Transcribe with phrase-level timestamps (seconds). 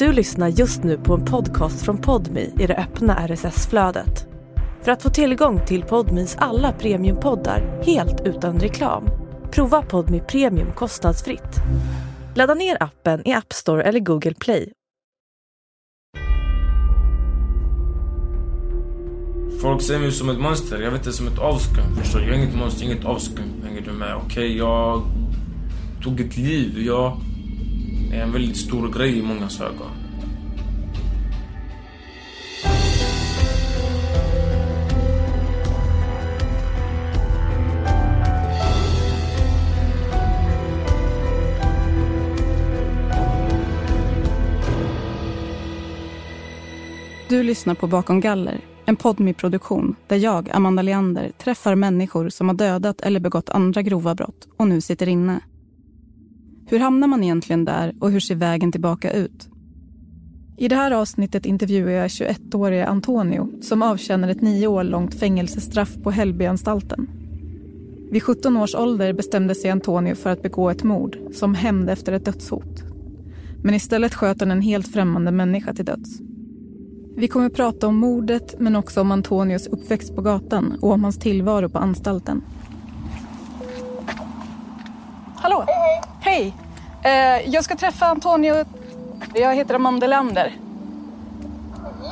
[0.00, 4.26] Du lyssnar just nu på en podcast från Podmi i det öppna RSS-flödet.
[4.82, 9.04] För att få tillgång till Podmis alla premiumpoddar helt utan reklam,
[9.50, 11.56] prova Podmi Premium kostnadsfritt.
[12.34, 14.72] Ladda ner appen i App Store eller Google Play.
[19.62, 21.96] Folk ser mig som ett monster, jag vet det som ett avskum.
[21.96, 22.20] Förstår?
[22.20, 23.62] Jag är inget monster, inget avskum.
[23.64, 24.16] Hänger du med?
[24.16, 25.02] Okej, okay, jag
[26.02, 26.78] tog ett liv.
[26.78, 27.16] Jag
[28.10, 29.90] det är en väldigt stor grej i mångas ögon.
[47.28, 52.54] Du lyssnar på Bakom galler, en podmi-produktion där jag, Amanda Leander, träffar människor som har
[52.54, 55.40] dödat eller begått andra grova brott och nu sitter inne.
[56.70, 59.48] Hur hamnar man egentligen där och hur ser vägen tillbaka ut?
[60.56, 65.96] I det här avsnittet intervjuar jag 21-årige Antonio som avtjänar ett nio år långt fängelsestraff
[66.02, 67.08] på Hällbyanstalten.
[68.10, 72.12] Vid 17 års ålder bestämde sig Antonio för att begå ett mord som hämnd efter
[72.12, 72.82] ett dödshot.
[73.62, 76.20] Men istället sköt han en helt främmande människa till döds.
[77.16, 81.04] Vi kommer att prata om mordet men också om Antonios uppväxt på gatan och om
[81.04, 82.42] hans tillvaro på anstalten.
[86.40, 86.54] Hej!
[87.02, 88.64] Eh, jag ska träffa Antonio.
[89.34, 90.56] Jag heter Amanda Lander.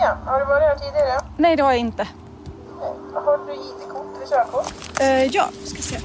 [0.01, 1.21] Ja, har du varit här tidigare?
[1.37, 2.09] Nej, det har jag inte.
[3.15, 5.01] Har du ID-kort eller körkort?
[5.01, 5.97] Eh, ja, ska se.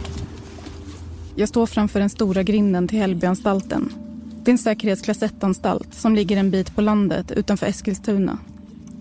[1.36, 3.94] Jag står framför den stora grinden till Hällbyanstalten.
[4.44, 8.38] Det är en säkerhetsklass 1-anstalt som ligger en bit på landet utanför Eskilstuna.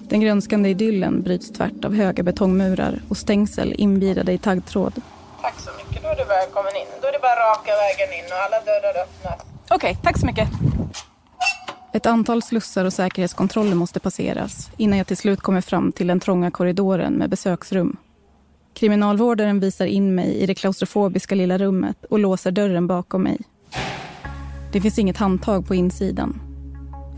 [0.08, 5.00] Den grönskande idyllen bryts tvärt av höga betongmurar och stängsel invirade i taggtråd.
[5.42, 6.86] Tack så mycket, då är du välkommen in.
[7.00, 9.46] Då är det bara raka vägen in och alla dörrar öppnas.
[9.70, 10.48] Okej, okay, tack så mycket.
[11.92, 16.20] Ett antal slussar och säkerhetskontroller måste passeras innan jag till slut kommer fram till den
[16.20, 17.96] trånga korridoren med besöksrum.
[18.74, 23.38] Kriminalvårdaren visar in mig i det klaustrofobiska lilla rummet och låser dörren bakom mig.
[24.72, 26.52] Det finns inget handtag på insidan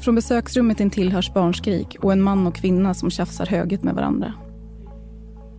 [0.04, 4.32] från besöksrummet intill hörs barnskrik och en man och kvinna som tjafsar högljutt med varandra.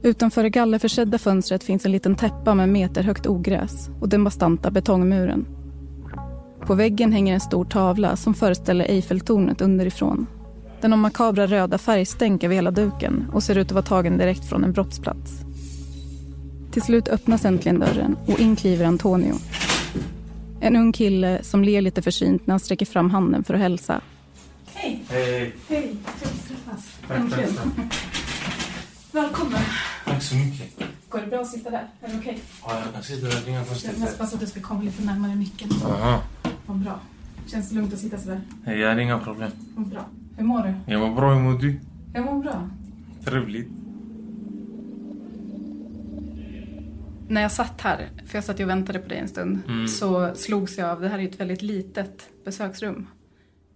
[0.05, 5.45] Utanför det gallerförsedda fönstret finns en liten täppa med meterhögt ogräs och den bastanta betongmuren.
[6.65, 10.27] På väggen hänger en stor tavla som föreställer Eiffeltornet underifrån.
[10.81, 14.49] Den har makabra röda färgstänk över hela duken och ser ut att vara tagen direkt
[14.49, 15.31] från en brottsplats.
[16.71, 19.35] Till slut öppnas äntligen dörren och in kliver Antonio.
[20.61, 24.01] En ung kille som ler lite försynt när han sträcker fram handen för att hälsa.
[24.73, 25.03] Hej!
[25.09, 25.53] Hej!
[25.67, 25.95] Hej!
[26.19, 26.99] Trevligt träffas.
[27.07, 27.95] Tack, tack, tack.
[29.11, 29.61] Välkommen.
[30.15, 30.79] Tack så mycket.
[31.09, 31.87] Går det bra att sitta där?
[32.01, 32.39] Är det okej?
[32.67, 33.49] Ja, jag kan sitta där.
[33.49, 34.01] Inga Jag konstigheter.
[34.01, 35.69] måste bara så att du ska komma lite närmare micken.
[35.85, 36.21] Aha.
[36.65, 36.99] Vad bra.
[37.47, 38.41] Känns det lugnt att sitta sådär?
[38.65, 39.51] Hej, jag har inga problem.
[39.75, 40.05] Vad bra.
[40.37, 40.91] Hur mår du?
[40.93, 41.33] Jag mår bra.
[41.33, 41.79] Hur mår du?
[42.13, 42.69] Jag mår bra.
[43.25, 43.67] Trevligt.
[47.27, 49.87] När jag satt här, för jag satt och väntade på dig en stund, Mm.
[49.87, 53.07] så slogs jag av, det här är ju ett väldigt litet besöksrum.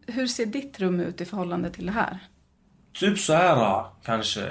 [0.08, 2.20] Hur ser ditt rum ut i förhållande till det här?
[2.94, 4.50] Typ så här kanske.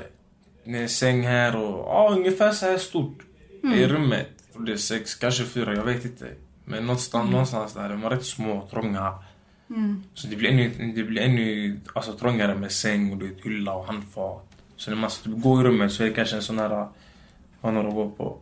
[0.68, 3.22] En säng här och ja, ungefär så här stort.
[3.62, 4.28] I rummet.
[4.54, 6.26] Och det är sex, kanske fyra, jag vet inte.
[6.64, 7.88] Men någonstans, någonstans där.
[7.88, 9.14] De var rätt små, trånga.
[10.14, 13.72] Så det blir ännu, det blir ännu alltså, trångare med säng och du vet, hylla
[13.74, 14.48] och handfat.
[14.76, 16.88] Så när man ska typ gå i rummet så är det kanske en sån här...
[17.60, 18.38] Vad har att gå på?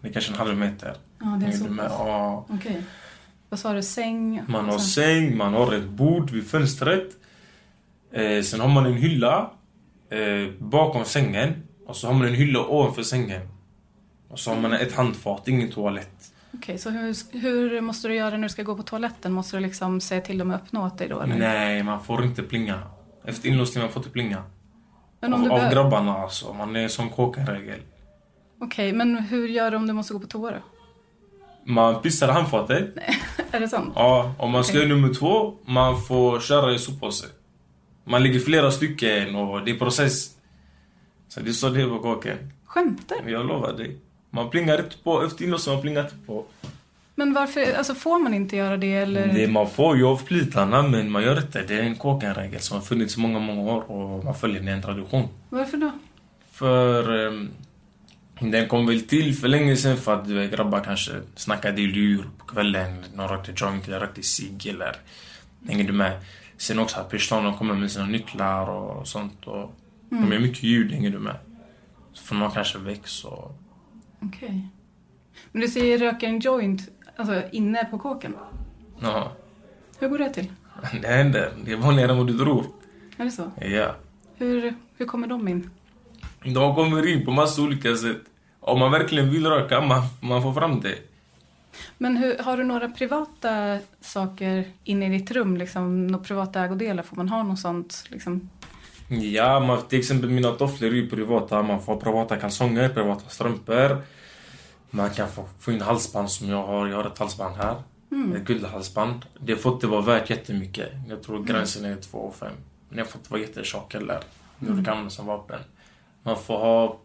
[0.00, 0.96] Det är kanske en halv meter.
[1.18, 1.92] Ja, det är så pass.
[1.98, 2.46] Ja.
[2.48, 2.82] Okej.
[3.48, 3.82] Vad sa du?
[3.82, 4.42] Säng?
[4.48, 7.10] Man har och säng, man har ett bord vid fönstret.
[8.12, 9.50] Eh, sen har man en hylla
[10.14, 11.62] eh, bakom sängen.
[11.86, 13.48] Och så har man en hylla ovanför sängen.
[14.28, 16.30] Och så har man ett handfat, ingen toalett.
[16.54, 19.32] Okej, så hur, hur måste du göra när du ska gå på toaletten?
[19.32, 21.20] Måste du liksom säga till dem att öppna åt dig då?
[21.20, 21.36] Eller?
[21.36, 22.78] Nej, man får inte plinga.
[23.24, 24.42] Efter inlåsning man får inte plinga.
[25.20, 26.52] Men om Av, du av grabbarna alltså.
[26.52, 27.78] Man är som kåkenregel.
[28.60, 30.56] Okej, men hur gör du om du måste gå på toa då?
[31.66, 32.94] Man pissar handfatet.
[33.50, 33.92] Är det sant?
[33.96, 34.88] Ja, om man ska Okej.
[34.88, 37.26] göra nummer två, man får köra i soppåse.
[38.04, 40.30] Man ligger flera stycken och det är process.
[41.28, 42.52] Så det är så det är på kåken.
[42.64, 43.16] Skämtar?
[43.26, 43.96] Jag lovar dig.
[44.30, 46.44] Man plingar inte på, efter inlåsning man plingar inte på.
[47.14, 49.26] Men varför, alltså får man inte göra det eller?
[49.26, 51.62] Det man får ju av plitarna men man gör inte.
[51.62, 55.28] Det är en kåkenregel som har funnits många, många år och man följer en tradition.
[55.48, 55.90] Varför då?
[56.52, 57.50] För um,
[58.38, 62.28] den kom väl till för länge sedan för att vet, grabbar kanske snackade i lur
[62.38, 63.04] på kvällen.
[63.14, 64.96] Någon rökte joint eller rökte cigg eller...
[65.68, 66.20] Hänger du med?
[66.56, 69.46] Sen också att personalen kommer med sina nycklar och sånt.
[69.46, 69.74] Och
[70.08, 71.36] De gör mycket ljud, hänger du med?
[72.12, 73.58] Så får någon kanske väcks och...
[74.22, 74.68] Okej.
[75.52, 78.36] Men du säger röka en joint alltså, inne på kåken.
[79.00, 79.28] Jaha.
[79.98, 80.52] Hur går det till?
[81.02, 81.52] Det händer.
[81.64, 82.64] Det är vanligare än vad du tror.
[83.16, 83.50] Är det så?
[83.60, 83.94] Ja.
[84.36, 85.70] Hur, hur kommer de in?
[86.44, 88.22] De kommer in på massa olika sätt.
[88.60, 90.94] Om man verkligen vill röka, man, man får fram det.
[91.98, 95.56] Men hur, har du några privata saker inne i ditt rum?
[95.56, 97.02] Liksom, några privata ägodelar?
[97.02, 98.04] Får man ha något sånt?
[98.08, 98.50] Liksom?
[99.08, 101.62] Ja, man, till exempel mina tofflor är privata.
[101.62, 104.02] Man får privata kalsonger, privata strumpor.
[104.90, 106.86] Man kan få, få in halsband som jag har.
[106.86, 107.82] Jag har ett halsband här.
[108.36, 109.26] Ett guldhalsband.
[109.40, 110.88] Det får inte vara värt jättemycket.
[111.08, 112.52] Jag tror gränsen är 2 5.
[112.88, 114.20] Men det får inte vara jättetjock heller.
[114.62, 114.76] Mm.
[114.76, 115.60] Du kan använda som vapen.
[116.22, 117.00] Man får ha...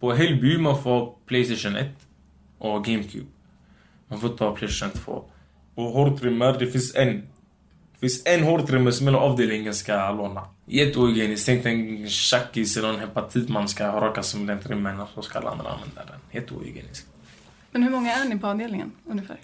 [0.00, 1.88] På Hällby man får Playstation 1
[2.58, 3.26] och GameCube.
[4.08, 5.24] Man får ha Playstation 2.
[5.74, 7.28] Och hårtrimmer, det finns en.
[7.92, 10.44] Det finns en hårtrimmer som hela avdelningen ska låna.
[10.66, 11.46] Jätteohygieniskt.
[11.46, 15.38] Tänk en tjackis eller en hepatitman ska raka sig med den trimmen och så ska
[15.38, 16.20] alla andra använda den.
[16.30, 17.06] Jätteohygieniskt.
[17.72, 19.36] Men hur många är ni på avdelningen ungefär?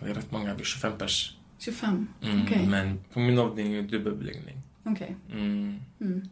[0.00, 1.36] Det är rätt många, vi är 25 pers.
[1.58, 2.08] 25?
[2.22, 2.66] Mm, Okej.
[2.66, 4.56] Men på min avdelning är det dubbelbeläggning.
[4.84, 5.16] Okej.
[5.32, 5.80] Mm.
[6.00, 6.28] Mm.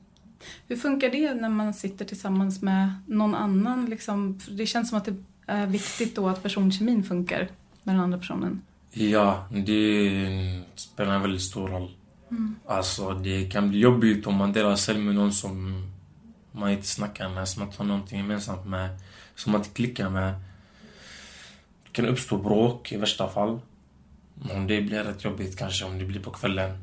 [0.68, 3.86] Hur funkar det när man sitter tillsammans med någon annan?
[3.86, 7.48] Liksom, det känns som att det är viktigt då att personkemin funkar
[7.82, 8.62] med den andra personen.
[8.90, 11.90] Ja, det spelar en väldigt stor roll.
[12.66, 15.82] Alltså, det kan bli jobbigt om man delar cell med någon som
[16.52, 18.98] man inte snackar med, som man inte har någonting gemensamt med,
[19.34, 20.34] som man inte klickar med.
[21.84, 23.60] Det kan uppstå bråk i värsta fall.
[24.50, 26.78] Om det blir rätt jobbigt kanske om det blir på kvällen.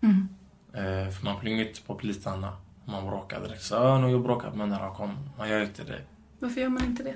[0.00, 0.28] Mm.
[0.72, 2.56] Eh, för man blir inte på plitarna.
[2.84, 3.62] Man bråkar direkt.
[3.62, 5.18] Så, ah, nu har jag bråkat med nära kom.
[5.38, 6.00] Man gör inte det.
[6.38, 7.14] Varför gör man inte det?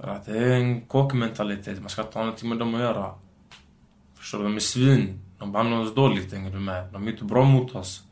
[0.00, 1.80] För att det är en kåkmentalitet.
[1.80, 3.14] Man ska inte ha någonting med dem att göra.
[4.14, 4.44] Förstår du?
[4.44, 5.20] De är svin.
[5.38, 6.92] De behandlar oss dåligt, hänger du med?
[6.92, 8.02] De är inte bra mot oss.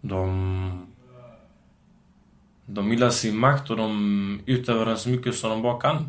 [0.00, 0.86] De...
[2.66, 6.08] De gillar sin makt och de utövar den så mycket som de bara kan.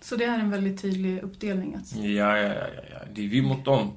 [0.00, 1.78] Så det är en väldigt tydlig uppdelning?
[1.94, 2.98] Ja, ja, ja, ja, ja.
[3.14, 3.92] Det är vi mot dem.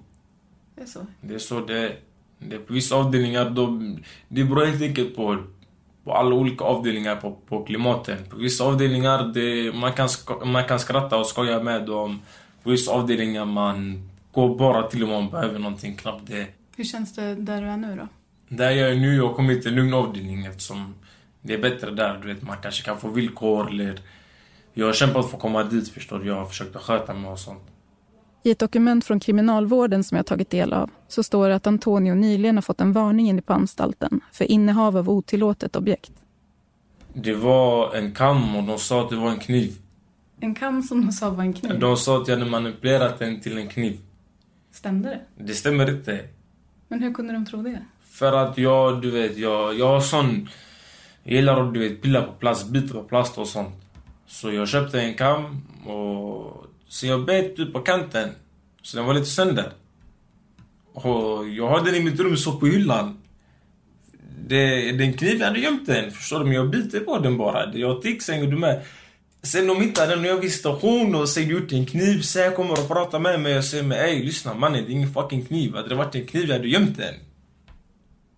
[0.75, 1.05] det är så?
[1.21, 1.99] Det är så det är.
[2.39, 3.97] Det är på vissa avdelningar, de,
[4.27, 5.43] det beror helt enkelt på,
[6.05, 8.17] på alla olika avdelningar på, på klimaten.
[8.29, 10.09] På vissa avdelningar, det, man, kan,
[10.45, 12.21] man kan skratta och skoja med dem.
[12.63, 16.47] På vissa avdelningar, man går bara till om man behöver någonting, knappt det.
[16.75, 18.07] Hur känns det där du är nu då?
[18.55, 20.93] Där jag är nu, jag har kommit till en lugn avdelning eftersom
[21.41, 22.19] det är bättre där.
[22.21, 23.99] Du vet, man kanske kan få villkor eller...
[24.73, 26.27] Jag har kämpat för att komma dit, förstår du.
[26.27, 27.63] Jag har försökt att sköta mig och sånt.
[28.45, 32.15] I ett dokument från kriminalvården som jag tagit del av så står det att Antonio
[32.15, 36.11] nyligen har fått en varning inne på anstalten för innehav av otillåtet objekt.
[37.13, 39.77] Det var en kam och de sa att det var en kniv.
[40.39, 41.79] En kam som de sa var en kniv.
[41.79, 43.99] De sa att jag hade manipulerat den till en kniv.
[44.71, 45.43] Stämde det?
[45.43, 46.19] Det stämmer inte.
[46.87, 47.81] Men hur kunde de tro det?
[48.03, 50.49] För att jag, du vet, jag, jag har sån...
[51.23, 53.75] Jag gillar att du vet, pilla på plast, bita på plast och sånt.
[54.27, 56.65] Så jag köpte en kam och...
[56.87, 58.29] Så jag bet ut på kanten.
[58.81, 59.71] Så den var lite sönder.
[60.93, 63.17] Och jag hade den i mitt rum, så på hyllan.
[64.47, 66.11] Det, den kniv, hade gömt den.
[66.11, 66.45] Förstår du?
[66.45, 67.75] Men jag biter på den bara.
[67.75, 68.81] Jag tics, hänger du med?
[69.43, 72.21] Sen de hittade den och jag visste hon och säger gjort en kniv.
[72.21, 74.95] Så jag kommer och pratar med mig och säger mig ey lyssna mannen det är
[74.95, 75.75] ingen fucking kniv.
[75.75, 77.13] Hade det varit en kniv jag hade gömt den.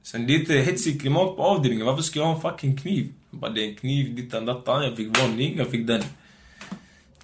[0.04, 1.86] Sen det är inte hetsigt klimat på avdelningen.
[1.86, 3.14] Varför ska jag ha en fucking kniv?
[3.32, 4.84] Jag bara, det är en kniv, dittan dattan.
[4.84, 6.04] Jag fick varning, jag fick den.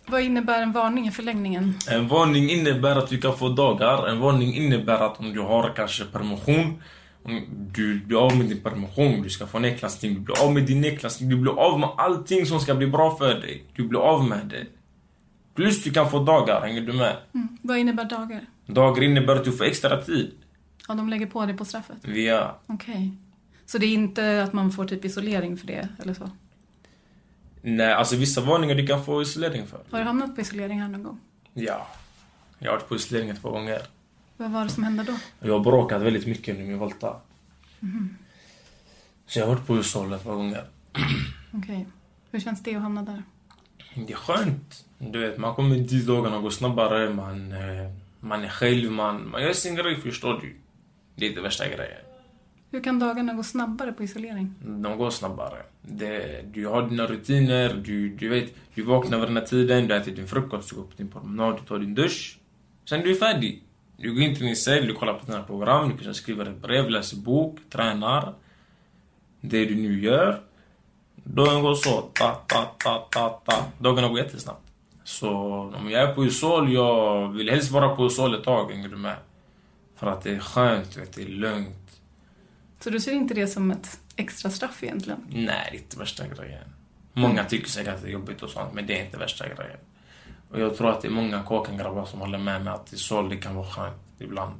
[0.06, 1.74] Vad innebär en varning i förlängningen?
[1.92, 4.08] En varning innebär att du kan få dagar.
[4.08, 6.84] En varning innebär att om du har kanske permission,
[7.72, 10.82] du blir av med din permission, du ska få nedklassning, du blir av med din
[10.82, 13.64] nedklassning, du blir av med allting som ska bli bra för dig.
[13.76, 14.66] Du blir av med det.
[15.56, 17.18] Plus du kan få dagar, hänger du med?
[17.34, 17.58] Mm.
[17.62, 18.42] Vad innebär dagar?
[18.66, 20.32] Dagar innebär att du får extra tid.
[20.88, 21.98] Ja, de lägger på det på straffet?
[22.02, 22.52] Via...
[22.68, 23.12] Okej.
[23.66, 26.30] Så det är inte att man får typ isolering för det, eller så?
[27.66, 29.80] Nej, alltså vissa varningar du kan få isolering för.
[29.92, 31.20] Har du hamnat på isolering här någon gång?
[31.54, 31.88] Ja.
[32.60, 33.82] Jag har varit på isolering ett par gånger.
[34.38, 35.18] Vad var det som hände då?
[35.40, 37.16] Jag har bråkat väldigt mycket under min volta.
[39.26, 40.64] Så jag har varit på hushåll ett par gånger.
[41.54, 41.88] Okej.
[42.32, 43.24] Hur känns det att hamna där?
[43.96, 44.86] Det är skönt.
[44.98, 49.42] Du vet, man kommer dit, dagarna går snabbare, man, eh, man är själv, man, man
[49.42, 50.56] gör sin grej, förstår du?
[51.16, 52.03] Det är inte värsta grejen.
[52.74, 54.56] Hur kan dagarna gå snabbare på isolering?
[54.64, 55.58] Mm, de går snabbare.
[55.82, 59.96] Det, du har dina rutiner, du, du vet, du vaknar vid den här tiden, du
[59.96, 62.40] äter din frukost, du går på din promenad, du tar din dusch.
[62.90, 63.64] Sen du är färdig.
[63.98, 66.62] Du går in till din cell, du kollar på dina program, du kanske skriver ett
[66.62, 68.34] brev, läser bok, tränar.
[69.42, 70.42] Det du nu gör.
[71.16, 73.66] Dagen går så, ta, ta, ta, ta, ta.
[73.80, 74.72] Dagarna går jättesnabbt.
[75.04, 75.30] Så
[75.80, 78.96] om jag är på isol, jag vill helst vara på isol ett tag, hänger du
[78.96, 79.16] med?
[79.96, 81.83] För att det är skönt, vet, det är lugnt.
[82.84, 85.26] Så du ser inte det som ett extra straff egentligen?
[85.30, 86.64] Nej, det är inte värsta grejen.
[87.14, 89.78] Många tycker säkert att det är jobbigt och sånt, men det är inte värsta grejen.
[90.52, 92.98] Och jag tror att det är många kåkengrabbar som håller med mig att det är
[92.98, 94.60] så det kan vara skönt ibland.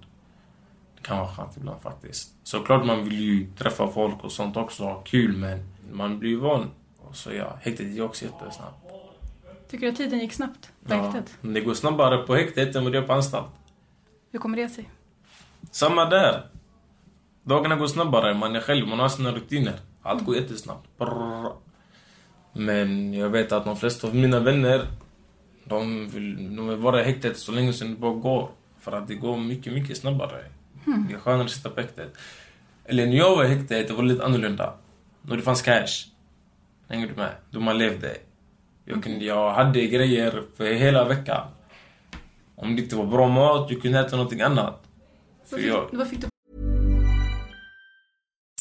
[0.96, 2.34] Det kan vara skönt ibland faktiskt.
[2.44, 6.40] Såklart man vill ju träffa folk och sånt också, ha kul men man blir ju
[6.40, 6.72] van.
[6.98, 8.78] Och så ja, häktet gick också jättesnabbt.
[9.70, 11.38] Tycker du att tiden gick snabbt på Ja, häktet?
[11.42, 13.48] men det går snabbare på häktet än vad det gör på anstalt.
[14.32, 14.90] Hur kommer det sig?
[15.72, 16.50] Samma där.
[17.44, 19.80] Dagarna går snabbare, man är själv, man har sina rutiner.
[20.02, 20.98] Allt går jättesnabbt.
[20.98, 21.52] Brrr.
[22.54, 24.86] Men jag vet att de flesta av mina vänner,
[25.64, 28.50] de vill, de vill vara i häktet så länge som det bara går.
[28.80, 30.44] För att det går mycket, mycket snabbare.
[30.86, 32.18] Det är skönare att sitta på häktet.
[32.86, 34.74] Eller när jag var i häktet, det var lite annorlunda.
[35.22, 36.08] Då det fanns cash.
[36.88, 37.32] Hänger du med?
[37.52, 38.18] Då man levde.
[38.86, 41.48] Jag, kunde, jag hade grejer för hela veckan.
[42.56, 44.84] Om det inte var bra mat, jag kunde äta någonting annat.
[45.50, 46.33] Vad jag, fick, vad fick du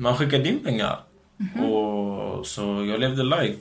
[0.00, 1.00] Man skickade in pengar.
[1.54, 3.56] Och så jag levde live.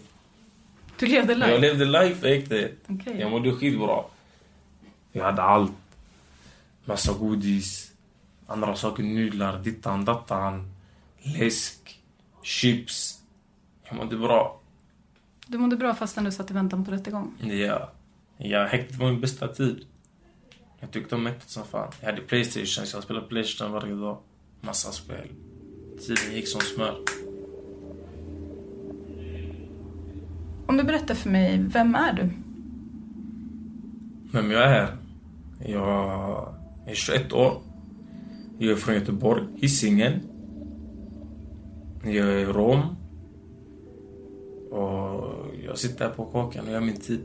[1.00, 1.52] Du levde live?
[1.52, 2.76] Jag levde för häktet.
[2.88, 3.20] Okej.
[3.20, 4.04] Jag mådde skitbra.
[5.12, 5.72] Jag hade allt.
[6.86, 7.92] Massa godis.
[8.48, 10.72] Andra saker, nudlar, dittan, dattan.
[11.22, 12.00] Läsk.
[12.44, 13.20] Chips.
[13.84, 14.60] Jag mådde bra.
[15.48, 17.34] Du mådde bra fastän du satt i väntan på rättegång?
[17.40, 17.92] Ja.
[18.38, 19.86] ja häktet var min bästa tid.
[20.80, 21.92] Jag tyckte om häktet som fan.
[22.00, 24.18] Jag hade Playstation, så jag spelade Playstation varje dag.
[24.62, 25.28] Massa spel.
[26.00, 26.96] Tiden gick som smör.
[30.68, 32.30] Om du berättar för mig, vem är du?
[34.32, 34.98] Vem jag är?
[35.66, 36.54] Jag
[36.88, 37.62] är 21 år.
[38.60, 40.20] Jag är från Göteborg, Hisingen.
[42.04, 42.82] Jag är rom.
[44.72, 47.22] Och jag sitter här på Kakan och gör min tid.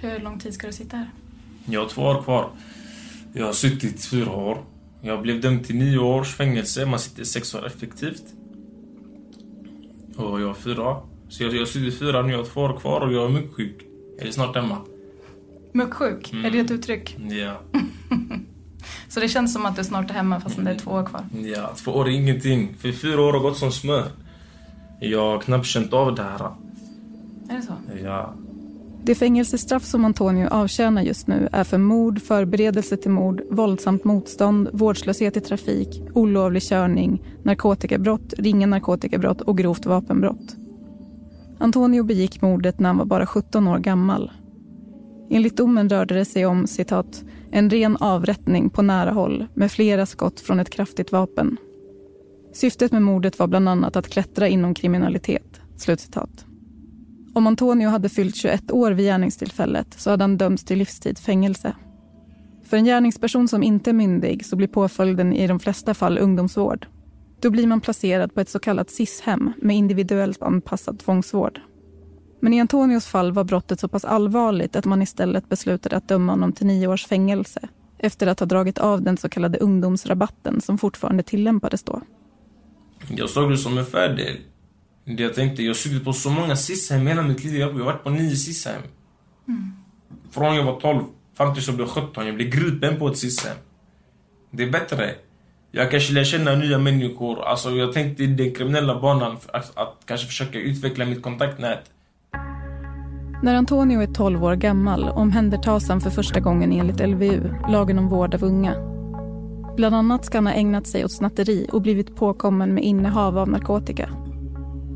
[0.00, 1.10] Hur lång tid ska du sitta här?
[1.66, 2.50] Jag har två år kvar.
[3.32, 4.58] Jag har suttit fyra år.
[5.06, 6.86] Jag blev dömd till nio års fängelse.
[6.86, 8.24] Man sitter sex år effektivt.
[10.16, 10.96] Och jag har fyra.
[11.28, 13.54] Så jag, jag suttit fyra nu, jag har två år kvar och jag är mycket
[13.54, 13.76] sjuk.
[14.18, 14.78] Jag är snart hemma.
[15.72, 17.16] Mucksjuk, är det ett uttryck?
[17.30, 17.60] Ja.
[19.08, 21.24] Så det känns som att du snart är hemma fastän det är två år kvar?
[21.42, 22.74] Ja, två år är ingenting.
[22.78, 24.08] För fyra år har gått som smör.
[25.00, 26.40] Jag har knappt känt av det här.
[27.50, 27.72] Är det så?
[28.04, 28.34] Ja.
[29.06, 34.68] Det fängelsestraff som Antonio avtjänar just nu är för mord, förberedelse till mord, våldsamt motstånd,
[34.72, 40.56] vårdslöshet i trafik, olovlig körning, narkotikabrott, ringa narkotikabrott och grovt vapenbrott.
[41.58, 44.32] Antonio begick mordet när han var bara 17 år gammal.
[45.30, 50.06] Enligt domen rörde det sig om citat, en ren avrättning på nära håll med flera
[50.06, 51.56] skott från ett kraftigt vapen.
[52.52, 55.60] Syftet med mordet var bland annat att klättra inom kriminalitet.
[55.76, 56.46] Slutcitat.
[57.34, 61.76] Om Antonio hade fyllt 21 år vid gärningstillfället så hade han dömts till livstid fängelse.
[62.64, 66.86] För en gärningsperson som inte är myndig så blir påföljden i de flesta fall ungdomsvård.
[67.40, 71.60] Då blir man placerad på ett så kallat SIS-hem med individuellt anpassad tvångsvård.
[72.40, 76.32] Men i Antonios fall var brottet så pass allvarligt att man istället beslutade att döma
[76.32, 80.78] honom till nio års fängelse efter att ha dragit av den så kallade ungdomsrabatten som
[80.78, 82.00] fortfarande tillämpades då.
[83.08, 84.36] Jag såg det som en fördel.
[85.04, 87.56] Det jag tänkte, jag har suttit på så många SIS-hem hela mitt liv.
[87.56, 88.82] Jag har varit på nio SIS-hem.
[90.30, 91.04] Från jag var 12
[91.36, 92.26] fram tills jag blev 17.
[92.26, 93.56] Jag blev gripen på ett SIS-hem.
[94.50, 95.14] Det är bättre.
[95.70, 97.44] Jag kanske lär känna nya människor.
[97.44, 101.90] Alltså jag tänkte i den kriminella banan att, att kanske försöka utveckla mitt kontaktnät.
[103.42, 108.08] När Antonio är 12 år gammal omhändertas han för första gången enligt LVU, lagen om
[108.08, 108.74] vård av unga.
[109.76, 113.48] Bland annat ska han ha ägnat sig åt snatteri och blivit påkommen med innehav av
[113.48, 114.23] narkotika.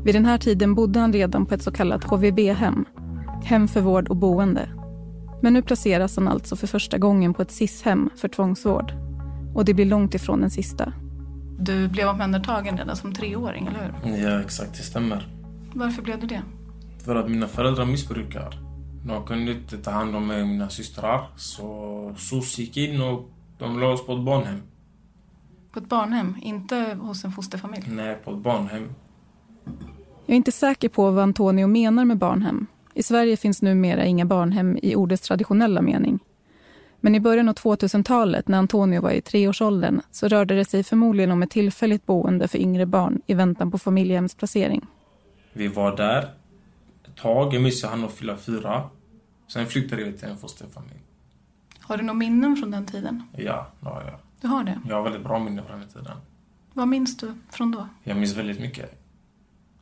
[0.03, 2.85] Vid den här tiden bodde han redan på ett så kallat HVB-hem,
[3.43, 4.69] hem för vård och boende.
[5.41, 8.93] Men nu placeras han alltså för första gången på ett SIS-hem för tvångsvård.
[9.55, 10.93] Och det blir långt ifrån den sista.
[11.59, 14.17] Du blev omhändertagen redan som treåring, eller hur?
[14.17, 14.77] Ja, exakt.
[14.77, 15.27] Det stämmer.
[15.73, 16.41] Varför blev du det?
[17.05, 18.59] För att mina föräldrar missbrukar.
[19.05, 21.29] De kunde inte ta hand om mig och mina systrar.
[21.35, 24.61] Så SOS gick in och de la oss på ett barnhem.
[25.71, 27.85] På ett barnhem, inte hos en fosterfamilj?
[27.89, 28.89] Nej, på ett barnhem.
[30.25, 32.67] Jag är inte säker på vad Antonio menar med barnhem.
[32.93, 36.19] I Sverige finns numera inga barnhem i ordets traditionella mening.
[36.99, 41.31] Men i början av 2000-talet, när Antonio var i treårsåldern, så rörde det sig förmodligen
[41.31, 44.85] om ett tillfälligt boende för yngre barn i väntan på familjehemsplacering.
[45.53, 46.21] Vi var där
[47.05, 47.53] ett tag.
[47.53, 48.89] Jag minns att han och fylla fyra.
[49.47, 50.99] Sen flyttade vi till en fosterfamilj.
[51.79, 53.23] Har du några minnen från den tiden?
[53.37, 54.19] Ja, det har jag.
[54.41, 54.81] Du har det?
[54.87, 56.17] Jag har väldigt bra minnen från den tiden.
[56.73, 57.87] Vad minns du från då?
[58.03, 58.98] Jag minns väldigt mycket.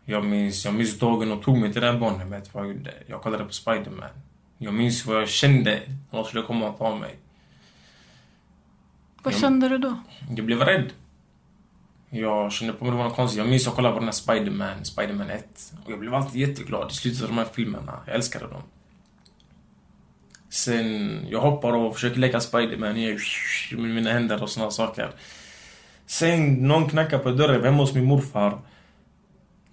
[0.09, 2.53] Jag minns, jag minns dagen de tog mig till det här barnhemmet.
[2.53, 2.93] Vad jag gjorde.
[3.07, 4.09] Jag kollade på Spiderman.
[4.57, 7.15] Jag minns vad jag kände när de skulle komma och ta mig.
[9.23, 9.95] Vad Jag- kände du då?
[10.35, 10.93] Jag blev rädd.
[12.09, 13.37] Jag kände på mig det var något konstigt.
[13.39, 15.73] Jag minns att jag kollade på den här Spiderman, Spiderman 1.
[15.85, 17.99] Och jag blev alltid jätteglad i slutet av de här filmerna.
[18.05, 18.61] Jag älskade dem.
[20.49, 22.93] Sen, jag hoppar och försöker leka Spiderman
[23.71, 25.11] med mina händer och såna saker.
[26.05, 28.59] Sen, någon knackar på dörren hemma hos min morfar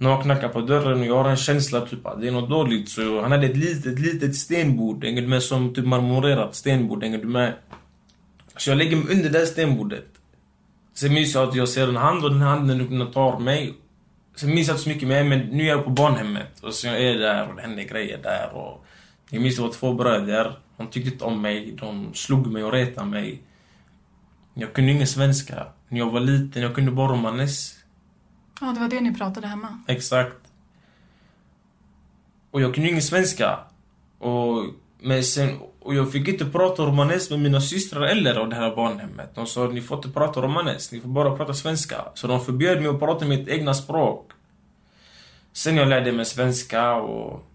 [0.04, 2.50] när man knackar på dörren och jag har en känsla typ att det är något
[2.50, 2.88] dåligt.
[2.88, 5.04] Så han hade ett litet, litet stenbord.
[5.04, 7.02] Hängde med som typ marmorerat stenbord.
[7.02, 7.52] hänger du med.
[8.56, 10.06] Så jag lägger mig under det stenbordet.
[10.94, 13.74] Sen minns jag att jag ser en hand och den handen tar mig.
[14.36, 16.60] Sen minns jag inte så mycket mer, men nu är jag på barnhemmet.
[16.62, 18.54] Och så jag är där och det händer grejer där.
[18.54, 18.84] Och
[19.30, 20.58] jag minns det var två bröder.
[20.76, 21.74] De tyckte inte om mig.
[21.80, 23.42] De slog mig och retade mig.
[24.54, 25.66] Jag kunde ingen svenska.
[25.88, 27.83] När jag var liten, jag kunde bara romanes.
[28.60, 29.78] Ja, det var det ni pratade hemma.
[29.86, 30.36] Exakt.
[32.50, 33.58] Och jag kunde ingen svenska.
[34.18, 34.66] Och,
[35.00, 38.76] men sen, och jag fick inte prata romanes med mina systrar eller av det här
[38.76, 39.34] barnhemmet.
[39.34, 42.04] De sa ni får inte prata romanes, ni får bara prata svenska.
[42.14, 44.30] Så de förbjöd mig att prata mitt egna språk.
[45.52, 47.46] Sen jag lärde mig svenska och...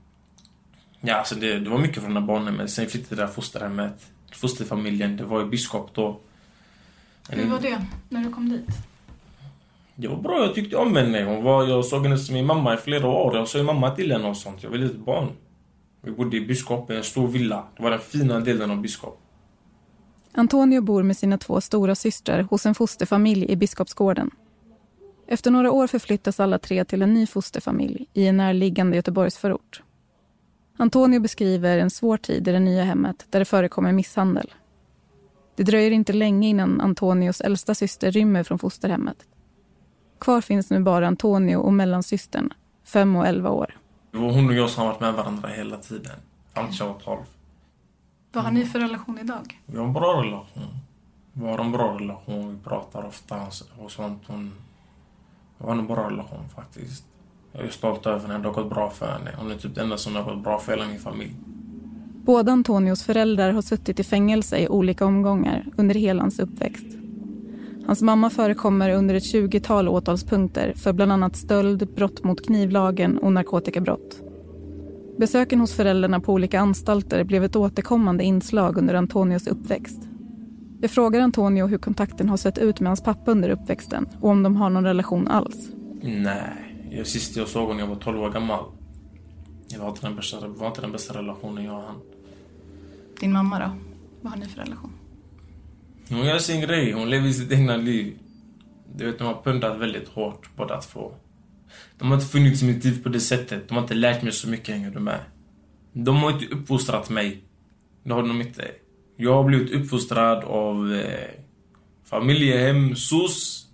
[1.01, 2.71] Ja, alltså det, det var mycket från det barnhemmet.
[2.71, 4.11] Sen flyttade jag till det här fosterhemmet.
[4.31, 6.19] Fosterfamiljen, det var i Biskop då.
[7.29, 8.88] Hur var det när du kom dit?
[10.01, 11.23] Det var bra, jag tyckte om henne.
[11.23, 13.35] Hon var, jag såg henne som min mamma i flera år.
[13.35, 14.63] Jag såg mamma till henne och sånt.
[14.63, 15.27] Jag var litet barn.
[16.01, 17.63] Vi bodde i Biskop, i en stor villa.
[17.77, 19.19] Det var den fina delen av Biskop.
[20.31, 24.31] Antonio bor med sina två stora systrar hos en fosterfamilj i Biskopsgården.
[25.27, 29.83] Efter några år förflyttas alla tre till en ny fosterfamilj i en närliggande Göteborgsförort.
[30.77, 34.53] Antonio beskriver en svår tid i det nya hemmet där det förekommer misshandel.
[35.55, 39.25] Det dröjer inte länge innan Antonios äldsta syster rymmer från fosterhemmet.
[40.19, 42.53] Kvar finns nu bara Antonio och mellansystern,
[42.83, 43.77] fem och elva år.
[44.11, 46.15] Det var hon och jag som har varit med varandra hela tiden.
[46.53, 47.19] Tills jag var 12.
[48.31, 49.61] Vad har ni för relation idag?
[49.65, 50.79] Vi har en bra relation.
[51.33, 52.51] Vi har en bra relation.
[52.55, 53.35] Vi pratar ofta
[53.79, 54.23] och sånt.
[54.27, 54.53] Hon...
[55.57, 57.05] Vi har en bra relation faktiskt.
[57.51, 58.39] Jag är stolt över henne.
[58.39, 59.31] Det har gått bra för henne.
[59.37, 61.35] Hon är typ den enda som har gått bra för hela min familj.
[62.23, 66.98] Båda Antonios föräldrar har suttit i fängelse i olika omgångar under hela hans uppväxt.
[67.85, 73.33] Hans mamma förekommer under ett 20-tal åtalspunkter för bland annat stöld, brott mot knivlagen och
[73.33, 74.21] narkotikabrott.
[75.17, 80.01] Besöken hos föräldrarna på olika anstalter blev ett återkommande inslag under Antonios uppväxt.
[80.81, 84.43] Jag frågar Antonio hur kontakten har sett ut med hans pappa under uppväxten och om
[84.43, 85.69] de har någon relation alls.
[86.01, 86.87] Nej.
[86.91, 88.63] Jag, sist jag såg honom när jag var 12 år gammal.
[89.69, 91.95] Det var inte den bästa, var inte den bästa relationen jag och han.
[93.19, 93.71] Din mamma då?
[94.21, 94.91] Vad har ni för relation?
[96.09, 96.91] Hon gör sin grej.
[96.91, 98.17] Hon lever sitt egna liv.
[98.95, 101.11] Du vet, de har pundat väldigt hårt båda två.
[101.97, 103.67] De har inte funnits i mitt liv på det sättet.
[103.67, 105.19] De har inte lärt mig så mycket, hänger du med?
[105.93, 107.43] De har inte uppfostrat mig.
[108.03, 108.71] Det har de inte.
[109.17, 111.29] Jag har blivit uppfostrad av eh,
[112.05, 113.67] familjehem, SOS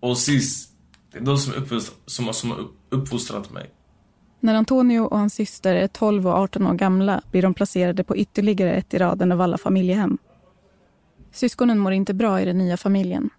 [0.00, 0.68] och SIS.
[1.12, 3.70] Det är de som, uppfostrat, som, som har uppfostrat mig.
[4.40, 8.16] När Antonio och hans syster är 12 och 18 år gamla blir de placerade på
[8.16, 10.18] ytterligare ett i raden av alla familjehem.
[11.36, 13.30] Syskonen mår inte bra i den nya familjen.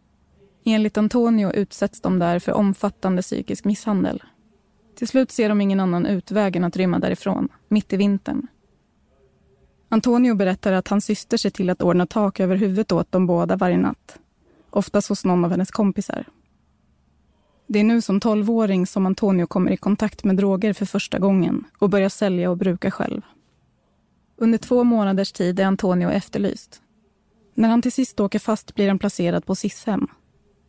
[0.66, 4.24] Enligt Antonio utsätts de där för omfattande psykisk misshandel.
[4.96, 8.48] Till slut ser de ingen annan utväg än att rymma därifrån, mitt i vintern.
[9.90, 13.56] Antonio berättar att hans syster ser till att ordna tak över huvudet åt dem båda
[13.56, 14.20] varje natt.
[14.70, 16.26] Oftast hos någon av hennes kompisar.
[17.68, 21.64] Det är nu som tolvåring som Antonio kommer i kontakt med droger för första gången
[21.78, 23.22] och börjar sälja och bruka själv.
[24.36, 26.82] Under två månaders tid är Antonio efterlyst.
[27.58, 30.08] När han till sist åker fast blir han placerad på SIS-hem.